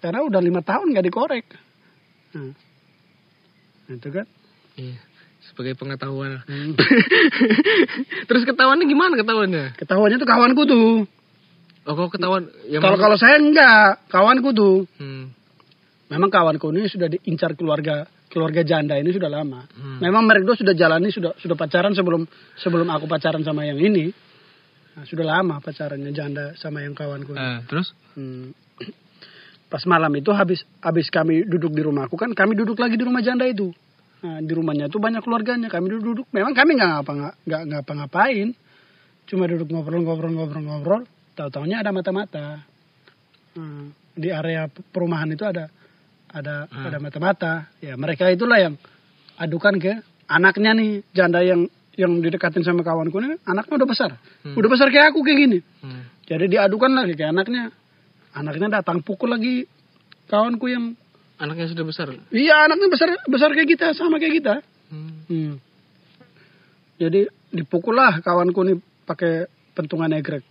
Karena 0.00 0.20
udah 0.24 0.40
lima 0.40 0.60
tahun 0.64 0.92
nggak 0.92 1.06
dikorek. 1.06 1.46
Nah. 2.36 2.52
Itu 3.88 4.08
kan. 4.08 4.26
Iya. 4.74 4.98
sebagai 5.44 5.76
pengetahuan 5.76 6.40
Hmm. 6.48 6.72
terus 8.32 8.42
ketahuannya 8.48 8.88
gimana 8.88 9.12
ketahuannya 9.14 9.76
Ketahuannya 9.76 10.16
tuh 10.16 10.26
kawanku 10.26 10.62
tuh. 10.64 11.04
oh 11.84 11.92
kok 11.94 12.16
ketahuan 12.16 12.48
ya 12.64 12.80
Kalau 12.80 12.96
kalau 12.96 13.20
saya 13.20 13.36
enggak, 13.36 14.08
kawanku 14.08 14.56
tuh. 14.56 14.88
hmm. 14.96 15.30
Memang 16.08 16.32
kawanku 16.32 16.72
ini 16.72 16.88
sudah 16.88 17.12
diincar 17.12 17.52
keluarga 17.60 18.08
keluarga 18.34 18.66
janda 18.66 18.98
ini 18.98 19.14
sudah 19.14 19.30
lama. 19.30 19.70
Hmm. 19.70 20.02
Memang 20.02 20.26
mereka 20.26 20.50
dua 20.50 20.58
sudah 20.58 20.74
jalani 20.74 21.14
sudah 21.14 21.38
sudah 21.38 21.54
pacaran 21.54 21.94
sebelum 21.94 22.26
sebelum 22.58 22.90
aku 22.90 23.06
pacaran 23.06 23.46
sama 23.46 23.62
yang 23.62 23.78
ini. 23.78 24.10
Nah, 24.94 25.06
sudah 25.06 25.22
lama 25.22 25.62
pacarannya 25.62 26.10
janda 26.10 26.58
sama 26.58 26.82
yang 26.82 26.98
kawanku. 26.98 27.38
Ah, 27.38 27.62
terus 27.70 27.94
Hmm. 28.14 28.54
Pas 29.66 29.82
malam 29.90 30.10
itu 30.14 30.30
habis 30.30 30.62
habis 30.78 31.10
kami 31.10 31.42
duduk 31.50 31.74
di 31.74 31.82
rumahku 31.82 32.14
kan 32.14 32.30
kami 32.30 32.54
duduk 32.54 32.78
lagi 32.78 32.94
di 32.94 33.02
rumah 33.02 33.22
janda 33.26 33.42
itu. 33.42 33.74
Nah, 34.22 34.38
di 34.40 34.52
rumahnya 34.54 34.86
itu 34.86 35.02
banyak 35.02 35.20
keluarganya. 35.20 35.66
Kami 35.66 35.86
duduk-duduk. 35.90 36.30
Memang 36.30 36.54
kami 36.54 36.78
nggak 36.78 36.90
ngapa 36.94 37.10
nggak 37.12 37.34
nggak 37.44 37.62
ngapa-ngapain. 37.74 38.48
Cuma 39.26 39.50
duduk 39.50 39.68
ngobrol-ngobrol-ngobrol-ngobrol. 39.74 41.04
Tahu-taunya 41.34 41.82
ada 41.82 41.90
mata-mata. 41.90 42.62
Hmm, 43.58 43.90
di 44.14 44.30
area 44.30 44.70
perumahan 44.70 45.34
itu 45.34 45.42
ada 45.42 45.66
ada 46.34 46.66
Hmm. 46.66 46.84
ada 46.90 46.98
mata-mata. 46.98 47.52
Ya 47.78 47.94
mereka 47.94 48.26
itulah 48.28 48.58
yang 48.58 48.74
adukan 49.38 49.78
ke 49.78 49.92
anaknya 50.26 50.74
nih 50.74 50.90
janda 51.14 51.40
yang 51.40 51.70
yang 51.94 52.18
didekatin 52.18 52.66
sama 52.66 52.82
kawanku 52.82 53.14
ini 53.22 53.38
anaknya 53.46 53.78
udah 53.78 53.88
besar. 53.88 54.10
Hmm. 54.42 54.58
Udah 54.58 54.66
besar 54.68 54.90
kayak 54.90 55.14
aku 55.14 55.22
kayak 55.22 55.38
gini. 55.40 55.58
hmm. 55.80 56.02
Jadi 56.26 56.44
diadukan 56.50 56.90
lagi 56.90 57.14
ke 57.14 57.22
anaknya. 57.22 57.70
Anaknya 58.34 58.82
datang 58.82 58.98
pukul 58.98 59.30
lagi 59.30 59.70
kawanku 60.26 60.66
yang 60.66 60.98
anaknya 61.38 61.66
sudah 61.66 61.82
besar 61.82 62.10
iya 62.30 62.66
anaknya 62.66 62.86
besar 62.90 63.08
besar 63.26 63.50
kayak 63.54 63.70
kita 63.70 63.86
sama 63.94 64.18
kayak 64.18 64.34
kita. 64.42 64.54
hmm. 64.90 65.12
Hmm. 65.30 65.54
Jadi 66.98 67.26
dipukul 67.50 67.94
lah 67.94 68.18
kawanku 68.18 68.58
nih 68.62 68.78
pakai 69.06 69.46
pentungan 69.74 70.10
egrek 70.10 70.42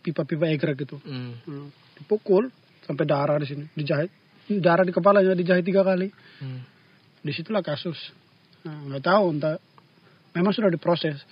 pipa-pipa 0.00 0.46
egrek 0.48 0.76
gitu. 0.80 0.96
Hmm. 1.02 1.36
Hmm, 1.44 1.68
Dipukul 1.98 2.48
sampai 2.86 3.04
darah 3.04 3.36
di 3.36 3.46
sini, 3.46 3.64
dijahit. 3.74 4.08
Darah 4.58 4.82
di 4.82 4.90
kepalanya 4.90 5.38
dijahit 5.38 5.62
tiga 5.62 5.86
kali. 5.86 6.10
Hmm. 6.42 6.66
Di 7.22 7.30
situlah 7.30 7.62
kasus. 7.62 7.94
Nah, 8.66 8.90
nggak 8.90 9.04
tahu 9.06 9.24
entah 9.38 9.56
memang 10.34 10.50
sudah 10.50 10.72
diproses. 10.72 11.22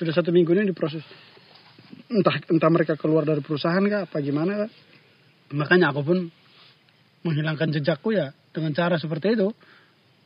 Sudah 0.00 0.16
satu 0.16 0.32
minggu 0.32 0.56
ini 0.56 0.72
diproses. 0.72 1.04
Entah 2.08 2.40
entah 2.48 2.70
mereka 2.72 2.96
keluar 2.96 3.28
dari 3.28 3.44
perusahaan 3.44 3.82
kah 3.84 4.08
apa 4.08 4.16
gimana 4.24 4.64
kah. 4.64 4.70
Makanya 5.52 5.92
aku 5.92 6.00
pun 6.00 6.18
menghilangkan 7.28 7.76
jejakku 7.76 8.16
ya 8.16 8.32
dengan 8.54 8.72
cara 8.72 8.96
seperti 8.96 9.36
itu 9.36 9.52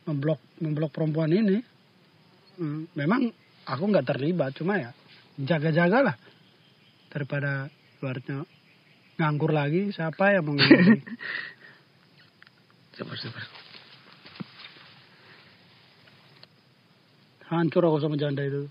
memblok 0.07 0.39
memblok 0.63 0.91
perempuan 0.95 1.31
ini. 1.35 1.59
Hmm, 2.53 2.87
memang 2.95 3.27
aku 3.67 3.83
nggak 3.89 4.07
terlibat 4.07 4.53
cuma 4.55 4.77
ya 4.77 4.93
jaga-jagalah 5.41 6.13
daripada 7.09 7.69
luarnya 7.97 8.45
nganggur 9.17 9.53
lagi 9.53 9.89
siapa 9.89 10.37
yang 10.37 10.45
mau 10.45 10.57
Sabar, 12.93 13.17
sabar. 13.17 13.43
hancur 17.53 17.85
aku 17.85 18.01
sama 18.01 18.17
janda 18.17 18.41
itu 18.41 18.65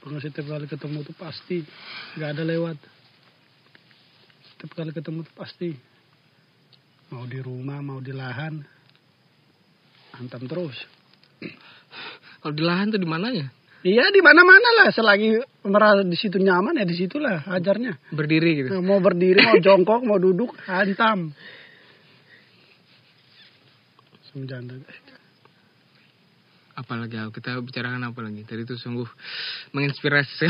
pernah 0.00 0.18
setiap 0.18 0.46
kali 0.50 0.66
ketemu 0.66 1.04
tuh 1.04 1.16
pasti 1.20 1.60
nggak 2.16 2.30
ada 2.32 2.42
lewat 2.48 2.78
setiap 4.48 4.70
kali 4.72 4.90
ketemu 4.96 5.20
tuh 5.22 5.34
pasti 5.36 5.68
mau 7.12 7.28
di 7.28 7.38
rumah 7.44 7.78
mau 7.84 8.00
di 8.00 8.16
lahan 8.16 8.56
hantam 10.16 10.48
terus 10.48 10.76
Kalau 12.42 12.54
di 12.56 12.64
lahan 12.64 12.90
tuh 12.90 12.98
di 12.98 13.06
mananya? 13.06 13.46
iya 13.84 14.08
di 14.10 14.24
mana 14.24 14.42
mana 14.42 14.68
lah 14.82 14.88
selagi 14.90 15.38
merasa 15.68 16.02
di 16.02 16.16
situ 16.16 16.40
nyaman 16.40 16.80
ya 16.80 16.86
di 16.88 16.96
situlah 16.96 17.46
ajarnya 17.52 18.14
Berdiri 18.16 18.64
gitu. 18.64 18.68
Nah, 18.74 18.82
mau 18.82 18.98
berdiri 18.98 19.44
mau 19.44 19.60
jongkok 19.60 20.00
mau 20.08 20.18
duduk 20.18 20.56
hantam 20.66 21.30
janda 24.34 24.74
Apalagi 26.72 27.20
Al? 27.20 27.28
kita 27.28 27.60
bicarakan 27.60 28.00
apa 28.00 28.24
lagi? 28.24 28.48
Tadi 28.48 28.64
itu 28.64 28.80
sungguh 28.80 29.04
menginspirasi. 29.76 30.48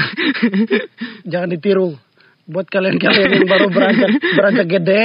jangan 1.30 1.50
ditiru. 1.50 1.98
Buat 2.46 2.70
kalian-kalian 2.70 3.42
yang 3.42 3.48
baru 3.50 3.66
beranjak 3.74 4.22
beranjak 4.38 4.66
gede, 4.70 5.02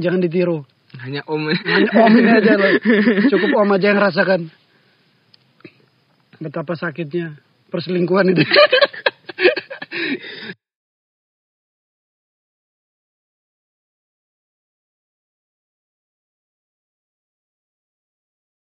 jangan 0.00 0.24
ditiru. 0.24 0.64
Hanya 0.96 1.28
om. 1.28 1.44
Hanya 1.44 1.92
om 1.92 2.12
ini 2.16 2.30
aja 2.32 2.56
loh. 2.56 2.72
Cukup 3.36 3.52
om 3.52 3.76
aja 3.76 3.92
yang 3.92 4.00
rasakan. 4.00 4.48
Betapa 6.40 6.72
sakitnya 6.72 7.36
perselingkuhan 7.68 8.32
itu. 8.32 8.40